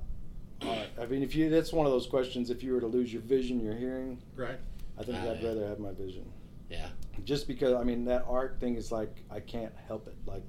[0.62, 0.88] art.
[1.00, 2.48] I mean, if you that's one of those questions.
[2.50, 4.58] If you were to lose your vision, your hearing, Right.
[4.98, 5.48] I think Ah, I'd yeah.
[5.48, 6.24] rather have my vision.
[6.70, 6.88] yeah
[7.24, 10.16] Just because I mean that art thing is like I can't help it.
[10.26, 10.42] Like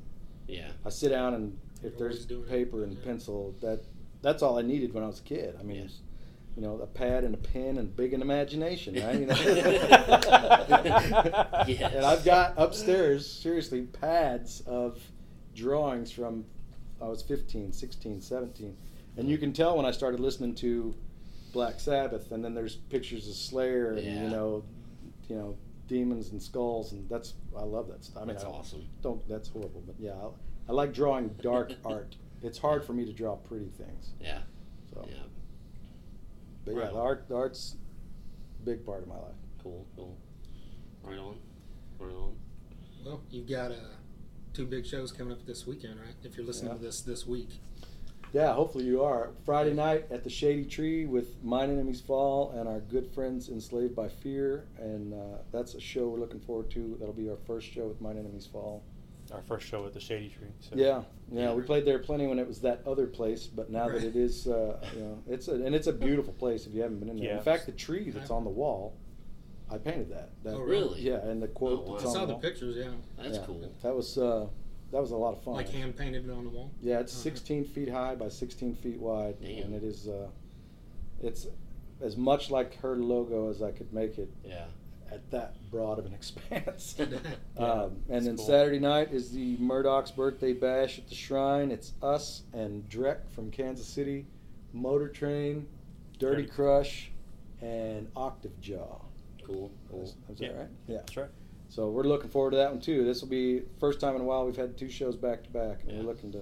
[0.47, 2.49] yeah I sit down and if You're there's always it.
[2.49, 3.04] paper and Yeah.
[3.06, 3.82] pencil, that
[4.22, 5.56] that's all I needed when I was a kid.
[5.60, 5.88] I mean, Yeah.
[6.52, 9.20] It's, you know, a pad and a pen and big an imagination, right?
[9.20, 9.36] You know?
[11.68, 11.93] Yes.
[11.93, 14.99] And I've got upstairs, seriously, pads of
[15.56, 16.45] drawings from
[17.02, 18.78] I was 15, 16, 17.
[19.18, 20.95] And you can tell when I started listening to
[21.52, 24.24] Black Sabbath and then there's pictures of Slayer and Yeah.
[24.24, 24.64] you know,
[25.28, 28.24] you know, demons and skulls and that's I love that stuff.
[28.24, 30.30] I mean, that's I awesome don't that's horrible, but yeah, I,
[30.70, 32.16] I like drawing dark art.
[32.41, 34.12] It's hard for me to draw pretty things.
[34.22, 34.39] yeah
[34.93, 35.16] So, yeah
[36.74, 36.93] but yeah, Right.
[36.93, 37.76] the art, the art's
[38.61, 39.36] a big part of my life.
[39.63, 40.17] cool cool
[41.03, 41.38] right on
[41.99, 42.36] right on
[43.05, 43.76] Well, you've got uh,
[44.53, 46.15] two big shows coming up this weekend, right?
[46.24, 46.78] If you're listening Yeah.
[46.78, 47.59] to this this week.
[48.34, 49.32] Yeah, hopefully you are.
[49.43, 53.93] Friday night at the Shady Tree with Mine Enemies Fall and our good friends Enslaved
[53.93, 56.95] by Fear, and uh, that's a show we're looking forward to.
[56.99, 58.84] That'll be our first show with Mine Enemies Fall.
[59.32, 60.47] Our first show at the Shady Tree.
[60.59, 60.75] So.
[60.75, 61.53] Yeah, yeah, Yeah.
[61.53, 64.47] we played there plenty when it was that other place, but now that it is,
[64.47, 67.17] uh, you know, it's a, and it's a beautiful place if you haven't been in
[67.17, 67.25] there.
[67.27, 67.38] Yeah.
[67.38, 68.93] In fact, the tree that's on the wall,
[69.69, 70.29] I painted that.
[70.43, 71.97] that Oh, really Yeah, and the quote Oh, wow.
[71.97, 72.41] that's I saw the the wall.
[72.41, 72.75] pictures.
[72.75, 74.47] Yeah, that's Yeah, cool That was uh,
[74.91, 75.53] that was a lot of fun.
[75.53, 76.71] like hand painted it on the wall.
[76.82, 77.23] Yeah, it's Uh-huh.
[77.23, 79.63] 16 feet high by 16 feet wide, Damn.
[79.65, 80.07] and it is.
[80.09, 80.27] Uh,
[81.23, 81.47] it's
[82.01, 84.65] as much like her logo as I could make it yeah
[85.12, 86.95] at that broad of an expanse.
[87.57, 88.45] Yeah, um, and then cool.
[88.47, 91.70] Saturday night is the Murdoch's birthday bash at the Shrine.
[91.72, 94.26] It's us and Drek from Kansas City,
[94.74, 95.68] Motor Train,
[96.18, 96.47] Dirty Dirty.
[96.53, 97.12] Crush,
[97.62, 98.99] and Octave Jaw.
[99.45, 100.47] cool cool Is, is Yeah.
[100.49, 100.68] that right?
[100.88, 100.97] Yeah.
[100.97, 101.30] That's right.
[101.70, 103.03] So we're looking forward to that one too.
[103.05, 105.84] This will be first time in a while we've had two shows back to back,
[105.84, 105.97] and Yeah.
[105.99, 106.41] we're looking to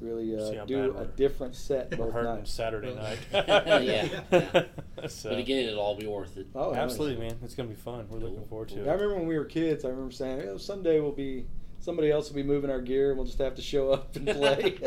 [0.00, 2.52] really See uh, how do a we're- different set both hurting nights.
[2.52, 3.18] Saturday night.
[3.32, 5.06] yeah, yeah.
[5.08, 6.80] So- but again it'll all be worth it Oh, nice.
[6.80, 7.36] absolutely, man.
[7.42, 8.06] It's gonna be fun.
[8.08, 8.46] We're looking Cool.
[8.46, 8.88] forward to it.
[8.88, 8.94] I it.
[8.94, 9.84] remember when we were kids.
[9.84, 11.46] I remember saying, "Oh, someday we'll be
[11.78, 14.26] somebody else will be moving our gear, and we'll just have to show up and
[14.26, 14.78] play."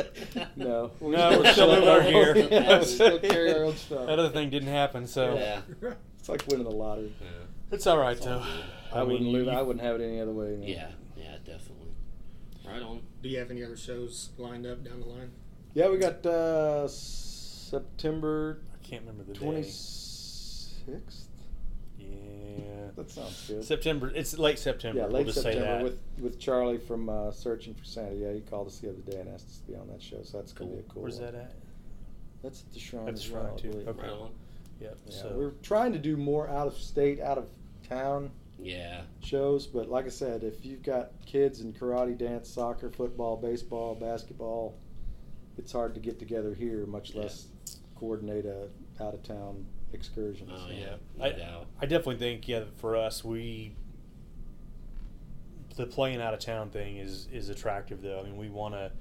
[0.56, 2.36] no, No, we're still moving our gear.
[2.52, 4.06] yeah, we still carry our own stuff.
[4.08, 5.62] That other thing didn't happen, so yeah
[6.20, 7.14] It's like winning the lottery.
[7.22, 7.28] yeah
[7.72, 8.46] it's all right It's all though.
[8.46, 8.64] good.
[8.92, 9.46] I, wouldn't mean, live.
[9.46, 10.56] you- I wouldn't have it any other way.
[10.56, 10.64] man.
[10.64, 11.92] yeah yeah definitely
[12.68, 15.32] right on Do you have any other shows lined up down the line?
[15.74, 19.68] Yeah, we got uh, September I can't remember the twenty day.
[19.70, 21.28] sixth.
[21.98, 22.08] Yeah.
[22.96, 23.64] That sounds good.
[23.64, 24.12] September.
[24.16, 25.00] It's late September.
[25.02, 25.84] Yeah, we'll late just say September that.
[25.84, 28.16] with with Charlie from uh, Searching for Santa.
[28.16, 30.22] Yeah, he called us the other day and asked us to be on that show.
[30.24, 31.04] So that's gonna be a cool.
[31.04, 31.34] Where's one.
[31.34, 31.54] that at?
[32.42, 33.08] That's at the Shrine.
[33.08, 33.84] At the Shrine, well, too.
[33.88, 34.02] Okay.
[34.02, 34.32] right on
[34.80, 34.98] Yep.
[35.08, 37.48] Yeah, so we're trying to do more out of state, out of
[37.88, 38.32] town
[38.62, 39.02] Yeah.
[39.22, 39.66] shows.
[39.68, 44.78] But like I said, if you've got kids in karate, dance, soccer, football, baseball, basketball,
[45.58, 47.24] it's hard to get together here, much Yeah.
[47.24, 47.48] less
[47.96, 48.70] coordinate a
[49.02, 50.50] out of town excursion.
[50.54, 50.74] Oh so.
[50.74, 50.96] yeah.
[51.18, 51.68] No I, doubt.
[51.82, 53.76] I definitely think yeah for us we
[55.76, 58.20] the playing out of town thing is is attractive though.
[58.20, 58.92] I mean we want to.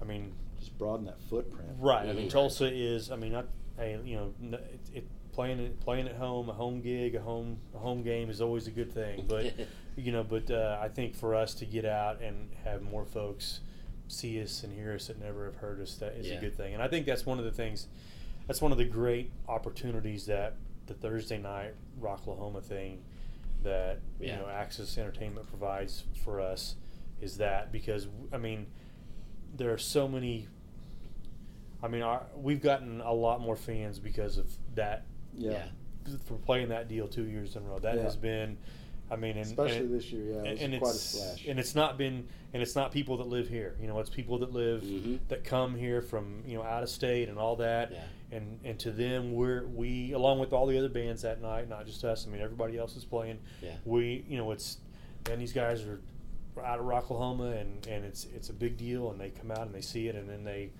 [0.00, 1.70] I mean Just broaden that footprint.
[1.78, 2.08] right.
[2.08, 2.28] I mean.
[2.28, 3.10] Tulsa is.
[3.10, 3.46] I mean not
[3.78, 5.04] a you know it, it
[5.40, 8.66] playing it playing at home a home gig a home a home game is always
[8.66, 9.24] a good thing.
[9.26, 9.54] But
[9.96, 13.60] you know but uh, I think for us to get out and have more folks
[14.06, 16.34] see us and hear us that never have heard us that is Yeah.
[16.34, 16.74] a good thing.
[16.74, 17.86] And I think that's one of the things.
[18.46, 23.02] That's one of the great opportunities that the Thursday night Rocklahoma thing
[23.62, 26.74] that you know Access Entertainment provides for us
[27.20, 28.66] is that because I mean
[29.56, 30.48] there are so many.
[31.82, 35.06] I mean, our, we've gotten a lot more fans because of that
[35.36, 35.64] Yeah.
[36.24, 37.78] for playing that deal two years in a row.
[37.78, 38.02] That Yeah.
[38.02, 38.56] has been,
[39.10, 41.00] I mean, and, Especially and it- this year, yeah, it was and quite a it's
[41.02, 41.46] splash.
[41.46, 43.76] and it's not been and it's not people that live here.
[43.80, 45.18] You know, it's people that live Mhm.
[45.28, 47.92] that come here from you know out of state and all that.
[47.92, 48.04] Yeah.
[48.32, 51.86] And and to them, we're we along with all the other bands that night, not
[51.86, 52.26] just us.
[52.26, 53.38] I mean, everybody else is playing.
[53.62, 53.76] Yeah.
[53.84, 54.78] We you know it's
[55.30, 56.00] and these guys are
[56.64, 59.74] out of Rocklahoma and and it's it's a big deal and they come out and
[59.74, 60.70] they see it and then they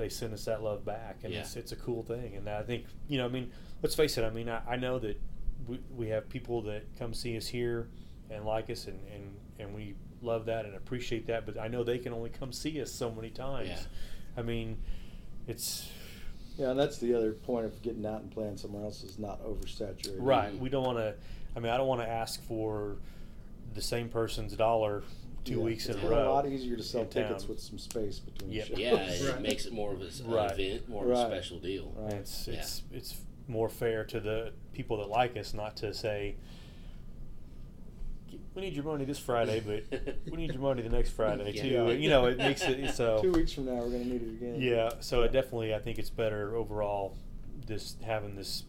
[0.00, 1.40] they send us that love back and Yeah.
[1.40, 4.24] it's it's a cool thing and I think you know I mean let's face it
[4.24, 5.20] I mean I, I know that
[5.68, 7.88] we, we have people that come see us here
[8.30, 11.84] and like us and, and and we love that and appreciate that but I know
[11.84, 13.78] they can only come see us so many times Yeah.
[14.38, 14.78] I mean
[15.46, 15.88] it's
[16.56, 19.42] Yeah, and that's the other point of getting out and playing somewhere else is not
[19.44, 20.16] oversaturated.
[20.18, 21.14] right we don't want to
[21.54, 22.96] I mean I don't want to ask for
[23.74, 25.02] the same person's dollar
[25.44, 27.48] two Yeah, weeks in it's a been row a lot easier to sell tickets town.
[27.50, 28.66] with some space between Yep.
[28.68, 28.78] shows.
[28.78, 28.96] Yeah,
[29.36, 30.52] it makes it more of a s- an Right.
[30.58, 31.92] event, more of a special deal.
[31.96, 32.14] Right.
[32.14, 32.54] It's Yeah.
[32.54, 36.36] it's it's more fair to the people that like us, not to say
[38.54, 41.84] we need your money this Friday, but we need your money the next Friday Yeah.
[41.86, 41.92] too.
[41.96, 43.18] You know, it makes it so.
[43.22, 44.60] Two weeks from now, we're going to need it again.
[44.60, 47.16] Yeah, so it definitely, I think it's better overall,
[47.66, 48.64] this having this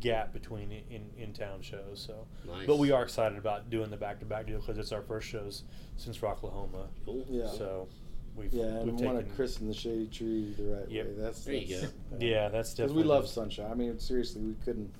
[0.00, 2.04] gap between in in town shows.
[2.06, 2.66] So, Nice.
[2.66, 5.26] but we are excited about doing the back to back deal because it's our first
[5.28, 5.64] shows
[5.96, 6.86] since Rocklahoma.
[7.04, 7.24] Cool.
[7.28, 7.46] Yeah.
[7.48, 7.88] So
[8.36, 11.06] we've Yeah, and we've we want to christen the shady tree the right Yep.
[11.06, 11.12] way.
[11.16, 13.70] That's There you that's, yeah, that's Because definitely we love Sunshine.
[13.70, 14.90] I mean, seriously, we couldn't.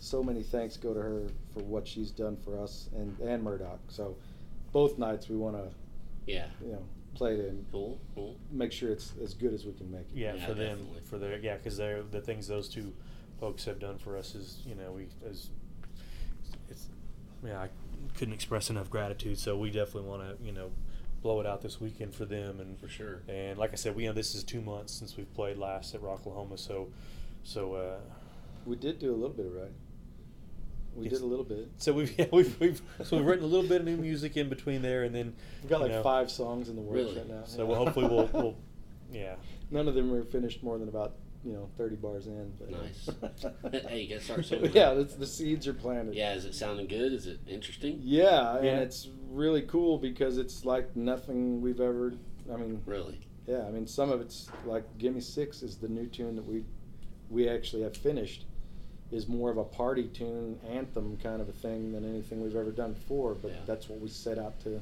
[0.00, 1.22] So many thanks go to her
[1.54, 3.80] for what she's done for us and and Murdoch.
[3.88, 4.16] So,
[4.72, 5.70] both nights we want to
[6.26, 6.46] Yeah.
[6.64, 6.82] you know
[7.14, 7.98] play it and Cool.
[8.14, 8.36] Cool.
[8.52, 10.14] make sure it's as good as we can make it.
[10.14, 12.92] yeah, Yeah, for them for their yeah because they're the things those two
[13.40, 15.50] folks have done for us is you know we as
[16.68, 16.86] it's
[17.44, 17.68] yeah I
[18.16, 20.70] couldn't express enough gratitude so we definitely want to you know
[21.22, 23.22] blow it out this weekend for them and For sure.
[23.28, 25.94] and like I said we you know this is two months since we've played last
[25.94, 26.88] at Rocklahoma so
[27.44, 27.98] so uh,
[28.66, 29.72] We did do a little bit of right.
[30.94, 31.14] We Yes.
[31.14, 31.68] did a little bit.
[31.78, 34.48] so we've yeah, we've, we've so we've written a little bit of new music in
[34.48, 37.18] between there and then We've got like know, five songs in the works Really?
[37.18, 37.42] right now.
[37.44, 37.64] so yeah.
[37.64, 38.56] we'll, hopefully we'll, we'll
[39.12, 39.34] yeah
[39.70, 41.14] None of them are finished more than about
[41.44, 42.52] you know thirty bars in.
[42.58, 43.08] But Nice.
[43.88, 44.70] Hey, you gotta start somewhere.
[44.72, 46.14] yeah, that's, the seeds are planted.
[46.14, 46.34] Yeah.
[46.34, 47.12] Is it sounding good?
[47.12, 48.00] Is it interesting?
[48.02, 52.14] Yeah, and it's really cool because it's like nothing we've ever.
[52.52, 53.20] I mean, Really?
[53.46, 56.64] yeah, I mean some of it's like "Gimme Six is the new tune that we
[57.30, 58.44] we actually have finished.
[59.10, 62.70] Is more of a party tune, anthem kind of a thing than anything we've ever
[62.70, 63.34] done before.
[63.34, 63.56] But Yeah.
[63.66, 64.80] that's what we set out to.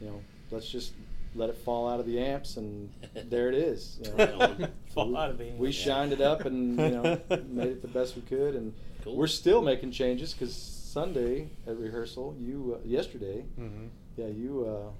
[0.00, 0.92] You know, let's just
[1.34, 2.90] let it fall out of the amps, and
[3.28, 3.98] there it is.
[4.02, 4.16] You know?
[4.16, 4.58] Right on.
[4.88, 7.82] So Fall we, out of the we shined it up and you know made it
[7.82, 8.74] the best we could, and
[9.04, 9.16] Cool.
[9.16, 14.90] we're still making changes because Sunday at rehearsal, you uh, yesterday, hmm yeah, you uh,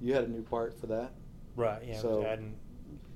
[0.00, 1.12] you had a new part for that.
[1.56, 2.54] right yeah So, adding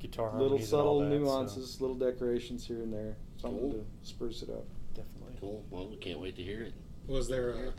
[0.01, 3.59] guitar little harmonies and all subtle that, so nuances, little decorations here and there, something
[3.61, 3.73] Cool.
[3.73, 4.65] to spruce it up.
[4.95, 5.63] definitely Cool.
[5.71, 6.73] Well, we can't wait to hear it.
[7.09, 7.73] Was there a?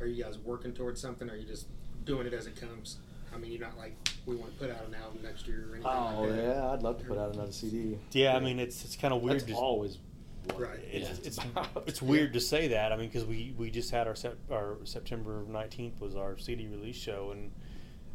[0.00, 1.28] Are you guys working towards something?
[1.28, 1.66] Or are you just
[2.04, 2.98] doing it as it comes?
[3.36, 5.74] I mean, you're not like we want to put out an album next year or
[5.74, 6.42] anything Oh like that.
[6.42, 7.98] yeah, I'd love to put out another CD.
[8.12, 9.40] Yeah, I mean it's it's kind of weird.
[9.40, 9.98] That's to, always
[10.46, 10.78] what Right.
[10.90, 11.26] It's, Yeah.
[11.26, 11.84] it's, about.
[11.86, 12.92] it's weird to say that.
[12.92, 16.66] I mean, because we, we just had our sep- our September nineteenth was our CD
[16.68, 17.50] release show, and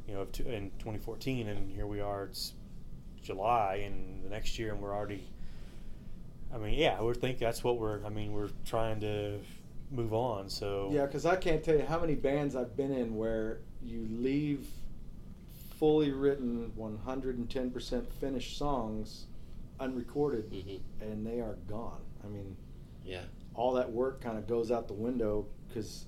[0.08, 2.26] you know, t- in twenty fourteen, and here we are.
[2.26, 2.54] It's
[3.22, 5.24] July, and the next year, and we're already.
[6.54, 8.04] I mean, yeah, we think that's what we're.
[8.06, 9.40] I mean, we're trying to
[9.92, 10.50] move on.
[10.50, 14.08] So Yeah, because I can't tell you how many bands I've been in where you
[14.10, 14.68] leave
[15.82, 19.26] fully written, 110% finished songs
[19.80, 22.02] unrecorded, hmm and they are gone.
[22.24, 22.56] I mean,
[23.04, 23.24] Yeah.
[23.56, 26.06] all that work kind of goes out the window because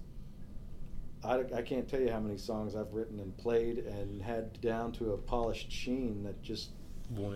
[1.24, 4.92] I, I can't tell you how many songs I've written and played and had down
[4.94, 6.70] to a polished sheen that just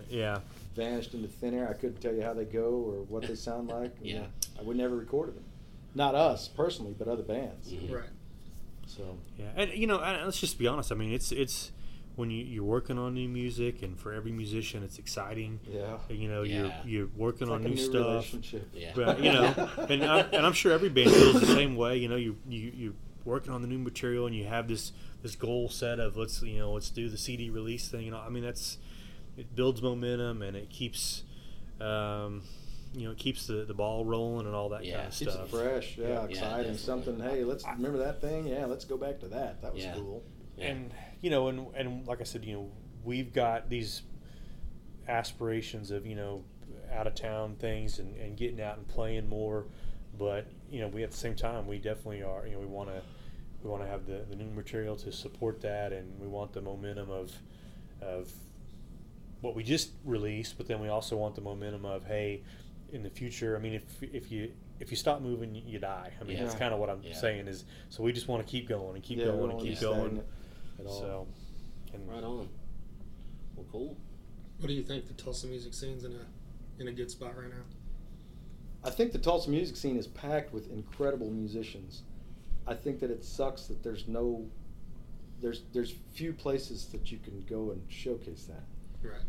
[0.08, 0.38] yeah,
[0.76, 1.68] vanished into thin air.
[1.68, 3.96] I couldn't tell you how they go or what they sound like.
[4.00, 4.26] Yeah.
[4.56, 5.44] I would never recorded them.
[5.96, 7.72] Not us personally, but other bands.
[7.72, 7.92] Mhm.
[7.92, 8.10] Right.
[8.86, 10.92] So Yeah, and you know, let's just be honest.
[10.92, 11.72] I mean, it's it's
[12.18, 15.60] when you, you're working on new music, and for every musician, it's exciting.
[15.72, 16.56] yeah, You know, Yeah.
[16.56, 18.06] you're you're working it's on like a new, new stuff.
[18.06, 18.68] relationship.
[18.74, 18.92] Yeah.
[18.94, 21.96] But you know, and I'm, and I'm sure every band feels the same way.
[21.98, 22.92] You know, you you you're
[23.24, 24.92] working on the new material, and you have this
[25.22, 28.02] this goal set of let's you know let's do the CD release thing.
[28.04, 28.78] You know, I mean that's
[29.36, 31.22] it builds momentum and it keeps.
[31.80, 32.42] Um,
[32.94, 34.96] you know, it keeps the, the ball rolling and all that Yeah.
[34.96, 35.50] kind of Keeps it stuff.
[35.50, 36.14] fresh, yeah, Yeah.
[36.14, 36.72] Yeah, exciting.
[36.72, 36.76] definitely.
[36.78, 37.20] Something.
[37.20, 38.46] Hey, let's remember that thing.
[38.48, 39.60] Yeah, let's go back to that.
[39.62, 39.94] That was Yeah.
[39.94, 40.24] cool.
[40.56, 40.64] Yeah.
[40.68, 40.90] and
[41.20, 42.70] you know and and like i said you know
[43.04, 44.02] we've got these
[45.08, 46.44] aspirations of you know
[46.92, 49.66] out of town things and, and getting out and playing more.
[50.18, 52.88] But you know we at the same time we definitely are you know we want
[52.90, 53.00] to
[53.62, 55.92] we want to have the, the new material to support that.
[55.92, 57.32] And we want the momentum of
[58.00, 58.30] of
[59.40, 60.56] what we just released.
[60.58, 62.42] But then we also want the momentum of hey
[62.90, 64.50] in the future i mean if if you
[64.80, 66.10] if you stop moving you, die.
[66.20, 66.44] I mean Yeah.
[66.44, 67.12] that's kind of what i'm Yeah.
[67.14, 69.78] saying is so we just want to keep going and keep Yeah, going and keep
[69.78, 70.22] going
[70.78, 71.00] at all.
[71.00, 71.26] so,
[71.94, 72.48] and Right on.
[73.56, 73.96] Well, cool.
[74.58, 76.26] What do you think the Tulsa music scene's in a
[76.80, 77.62] in a good spot right now?
[78.84, 82.02] I think the Tulsa music scene is packed with incredible musicians.
[82.66, 84.46] I think that it sucks that there's no,
[85.40, 88.64] there's there's few places that you can go and showcase that,
[89.02, 89.22] Right.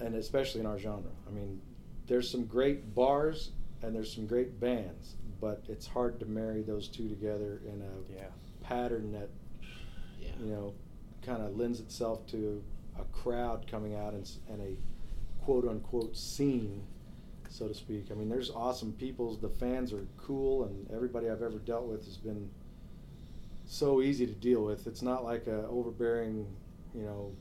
[0.00, 1.10] and especially in our genre.
[1.26, 1.60] I mean,
[2.06, 6.88] there's some great bars and there's some great bands, but it's hard to marry those
[6.88, 8.26] two together in a yeah,
[8.62, 9.30] pattern that
[10.20, 10.28] Yeah.
[10.40, 10.74] you know
[11.22, 12.62] kind of lends itself to
[12.98, 16.82] a crowd coming out and, and a quote unquote scene
[17.48, 18.06] so to speak.
[18.10, 22.04] I mean there's awesome people the fans are cool and everybody i've ever dealt with
[22.04, 22.48] has been
[23.66, 24.86] so easy to deal with.
[24.86, 26.46] It's not like a overbearing
[26.94, 27.32] you know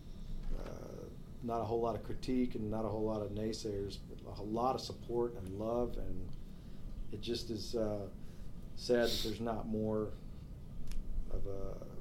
[0.60, 1.06] uh,
[1.44, 4.44] not a whole lot of critique and not a whole lot of naysayers but a
[4.44, 6.30] lot of support and love and
[7.12, 8.08] it just is uh,
[8.76, 10.10] sad that there's not more
[11.32, 11.99] of a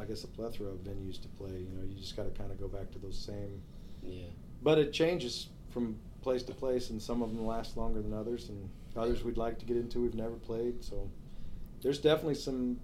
[0.00, 1.50] I guess a plethora of venues to play.
[1.50, 3.62] You know, you just got to kind of go back to those same.
[4.02, 4.26] Yeah.
[4.62, 8.48] But it changes from place to place, and some of them last longer than others,
[8.48, 10.82] and others we'd like to get into we've never played.
[10.82, 11.08] So
[11.82, 12.80] there's definitely some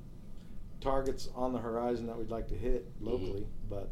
[0.81, 3.89] targets on the horizon that we'd like to hit locally, but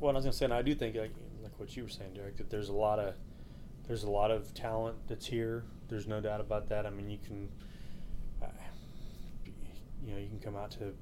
[0.00, 2.14] Well, I was gonna say, and I do think like, like what you were saying,
[2.14, 3.14] Derek, that there's a lot of
[3.86, 5.64] there's a lot of talent that's here.
[5.88, 6.86] There's no doubt about that.
[6.86, 7.48] I mean, you can,
[8.40, 8.46] uh,
[10.04, 10.94] you know, you can come out to,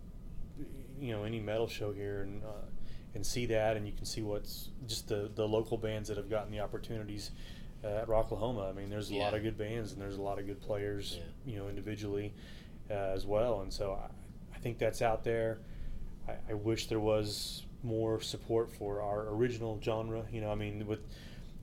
[1.00, 2.66] you know, any metal show here and uh,
[3.14, 6.28] and see that, and you can see what's just the the local bands that have
[6.30, 7.30] gotten the opportunities
[7.84, 8.68] uh, at Rocklahoma.
[8.68, 11.18] I mean, there's a lot of good bands and there's a lot of good players,
[11.18, 11.52] Yeah.
[11.52, 12.32] you know, individually
[12.90, 13.60] uh, as well.
[13.60, 14.08] And so I,
[14.54, 15.58] I think that's out there.
[16.28, 20.24] I, I wish there was more support for our original genre.
[20.32, 21.00] You know, I mean, with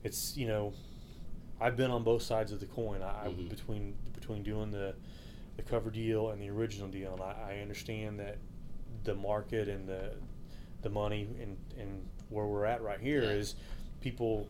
[0.04, 0.72] it's you know,
[1.60, 3.02] I've been on both sides of the coin.
[3.02, 3.48] I, Mhm.
[3.50, 4.94] between between doing the
[5.56, 8.36] the cover deal and the original deal, and I, I understand that
[9.06, 10.12] the market and the
[10.82, 13.62] the money and and where we're at right here is Yeah.
[14.02, 14.48] people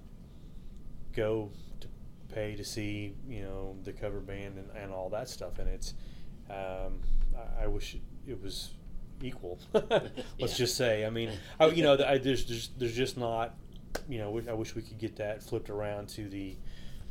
[1.14, 1.50] go
[1.80, 1.88] to
[2.34, 5.94] pay to see you know the cover band and, and all that stuff, and it's
[6.50, 7.00] um,
[7.61, 7.96] I, I wish
[8.26, 8.70] it was
[9.22, 9.59] equal.
[9.72, 10.46] Let's Yeah.
[10.46, 11.04] just say.
[11.07, 11.30] I mean,
[11.61, 13.54] I, you know, I, there's, there's there's just not.
[14.09, 16.57] You know, I wish we could get that flipped around to the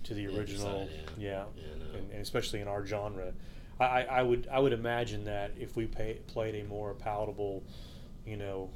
[0.04, 0.88] to the original.
[0.92, 1.00] yeah.
[1.18, 1.98] yeah, Yeah, know.
[1.98, 3.34] and, and especially in our genre,
[3.80, 7.64] I, I, I would I would imagine that if we pay, played a more palatable,
[8.26, 8.70] you know,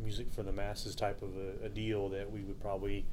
[0.00, 3.04] music for the masses type of a, a deal, that we would probably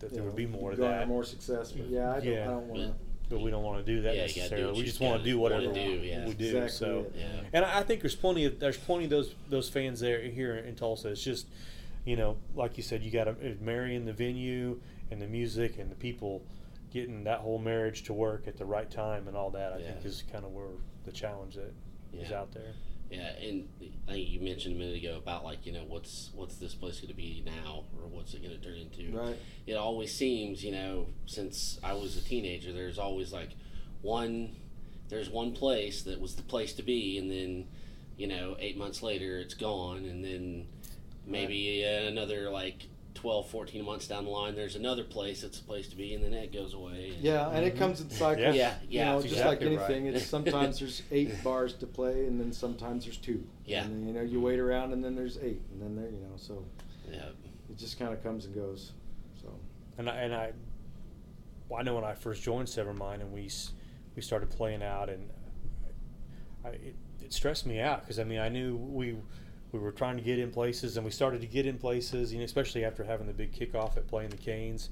[0.00, 1.08] that there would be more of garner that.
[1.08, 1.72] more success.
[1.72, 2.44] But yeah, I don't, Yeah.
[2.44, 2.94] Don't want to.
[3.30, 4.78] but we don't want to do that Yeah, you gotta do necessarily.
[4.78, 6.26] we just want to do whatever wanna do, yeah.
[6.26, 6.46] we do.
[6.46, 7.06] Exactly so.
[7.16, 7.24] Yeah.
[7.52, 10.56] and I I think there's plenty of there's plenty of those those fans there here
[10.56, 11.08] in Tulsa.
[11.08, 11.46] It's just,
[12.04, 14.80] you know, like you said, you got to marrying the venue
[15.10, 16.42] and the music and the people,
[16.90, 19.72] getting that whole marriage to work at the right time and all that.
[19.72, 20.68] I think, is kind of where
[21.04, 21.72] the challenge that
[22.12, 22.40] is Yeah.
[22.40, 22.72] out there.
[23.10, 23.66] Yeah, and
[24.06, 26.96] I think you mentioned a minute ago about like you know what's what's this place
[27.00, 29.16] going to be now, or what's it going to turn into?
[29.16, 29.36] Right.
[29.66, 33.50] It always seems, you know, since I was a teenager, there's always like
[34.02, 34.56] one,
[35.08, 37.66] there's one place that was the place to be, and then,
[38.18, 40.66] you know, eight months later it's gone, and then
[41.26, 45.64] maybe uh, another like 12, 14 months down the line, there's another place that's a
[45.64, 47.10] place to be, and then it goes away.
[47.14, 48.54] and- Yeah, and it comes in cycles.
[48.54, 48.76] Yeah.
[48.88, 50.14] Yeah, You know, just exactly like anything, right.
[50.14, 53.44] it's sometimes there's eight bars to play, and then sometimes there's two.
[53.66, 53.82] Yeah.
[53.84, 56.20] And then, you know, you wait around, and then there's eight, and then there, you
[56.20, 56.64] know, so
[57.10, 57.30] yeah,
[57.68, 58.92] it just kind of comes and goes.
[59.42, 59.48] So.
[59.98, 60.52] And I, and I,
[61.68, 63.50] well, I know when I first joined Severmind and we
[64.14, 65.28] we started playing out, and
[66.64, 69.16] I, it, it stressed me out because I mean I knew we
[69.72, 72.38] we were trying to get in places, and we started to get in places, you
[72.38, 74.90] know, especially after having the big kickoff at playing the Cain's,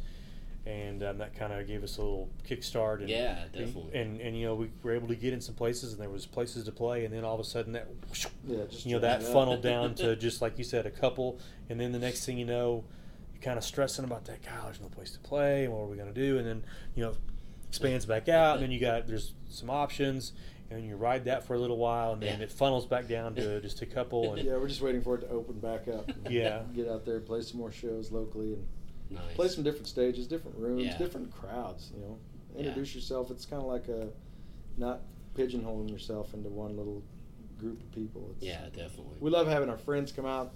[0.66, 3.00] and um, that kind of gave us a little kickstart.
[3.00, 3.98] And, Yeah, definitely.
[3.98, 6.26] And, and you know we were able to get in some places, and there was
[6.26, 7.88] places to play, and then all of a sudden that
[8.46, 9.32] Yeah, just you know that yeah.
[9.32, 11.38] funneled down to just like you said a couple,
[11.70, 12.84] and then the next thing you know,
[13.32, 14.42] you're kind of stressing about that.
[14.44, 16.38] God, there's no place to play, and what are we gonna do?
[16.38, 16.64] And then
[16.94, 17.14] you know
[17.68, 20.32] expands back out, and then you got there's some options,
[20.70, 22.44] and you ride that for a little while, and then Yeah.
[22.44, 25.20] it funnels back down to just a couple, and Yeah, we're just waiting for it
[25.22, 26.08] to open back up.
[26.08, 26.62] and Yeah.
[26.74, 28.66] Get out there, play some more shows locally, and
[29.10, 29.34] nice.
[29.34, 30.98] play some different stages, different rooms, Yeah.
[30.98, 31.92] different crowds.
[31.94, 32.18] You know,
[32.54, 32.66] Yeah.
[32.66, 33.30] introduce yourself.
[33.30, 34.08] It's kind of like a
[34.76, 35.02] not
[35.36, 37.02] pigeonholing yourself into one little
[37.58, 38.30] group of people.
[38.36, 39.16] It's, yeah, definitely.
[39.20, 40.52] we love having our friends come out.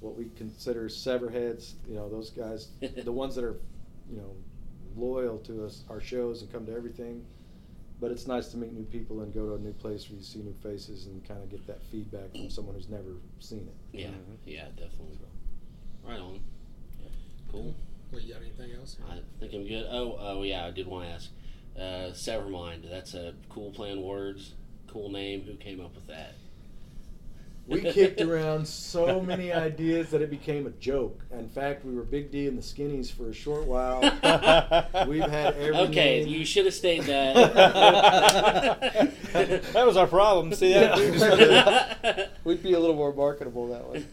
[0.00, 1.74] What we consider severheads.
[1.86, 2.68] You know, those guys,
[3.04, 3.56] the ones that are,
[4.10, 4.34] you know,
[4.96, 7.24] loyal to us, our shows, and come to everything.
[8.00, 10.22] But it's nice to meet new people and go to a new place where you
[10.24, 13.98] see new faces and kind of get that feedback from someone who's never seen it.
[13.98, 14.36] yeah, Mhm.
[14.46, 15.18] yeah, definitely.
[16.02, 16.40] Right on.
[17.52, 17.74] Cool.
[18.10, 18.96] Well, you got anything else?
[19.08, 19.86] I think I'm good.
[19.90, 21.30] Oh, oh yeah, I did want to ask.
[21.76, 22.88] Uh, Severmind.
[22.88, 24.54] That's a cool play on words.
[24.88, 25.42] Cool name.
[25.42, 26.34] Who came up with that?
[27.70, 31.24] We kicked around so many ideas that it became a joke.
[31.30, 34.00] In fact, we were Big D and the Skinnies for a short while.
[35.08, 36.28] We've had every Okay, name.
[36.28, 37.54] you should have stayed that.
[39.72, 40.52] that was our problem.
[40.52, 40.98] See that?
[42.02, 42.26] Yeah.
[42.44, 44.04] We'd be a little more marketable that way.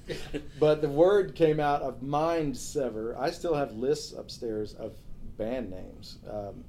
[0.59, 3.15] But the word came out of Mind Sever.
[3.17, 4.93] I still have lists upstairs of
[5.37, 6.17] band names.
[6.29, 6.63] Um,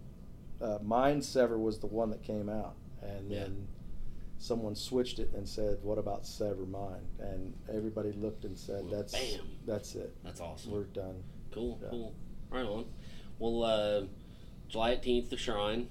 [0.60, 3.40] uh, Mind Sever was the one that came out, and Yeah.
[3.40, 3.68] then
[4.38, 8.96] someone switched it and said, "What about Sever Mind?" And everybody looked and said, Well,
[8.96, 9.40] "That's bam.
[9.66, 10.14] that's it.
[10.24, 10.72] That's awesome.
[10.72, 11.22] We're done."
[11.52, 11.88] Cool, Yeah.
[11.90, 12.14] cool.
[12.50, 12.86] Right on.
[13.38, 14.02] Well, uh,
[14.68, 15.88] July 18th, the Shrine.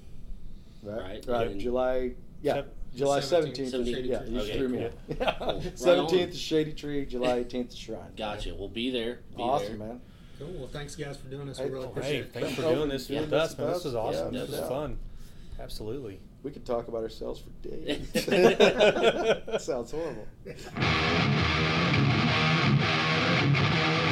[0.83, 1.47] Right, Right, right.
[1.51, 4.05] and- July, yeah, Sep- July 17th, seventeenth.
[4.05, 4.77] Yeah, you Okay, threw me.
[4.77, 4.87] cool.
[4.87, 4.93] off.
[5.19, 5.35] Yeah.
[5.39, 5.53] Cool.
[5.61, 6.29] Right Seventeenth on.
[6.29, 7.05] is Shady Tree.
[7.05, 8.11] July eighteenth the Shrine.
[8.15, 8.55] Gotcha.
[8.55, 9.19] We'll be there.
[9.35, 9.87] Be Awesome, there.
[9.87, 10.01] man.
[10.39, 10.51] Cool.
[10.53, 11.57] Well, thanks guys for doing this.
[11.57, 12.31] Hey, We really appreciate Hey, it.
[12.33, 13.73] thanks for doing this and with doing us, this man.
[13.73, 14.33] This was awesome.
[14.33, 14.99] Yeah, this no was fun.
[15.59, 16.19] Absolutely.
[16.43, 18.09] We could talk about ourselves for days.
[19.63, 20.27] Sounds horrible.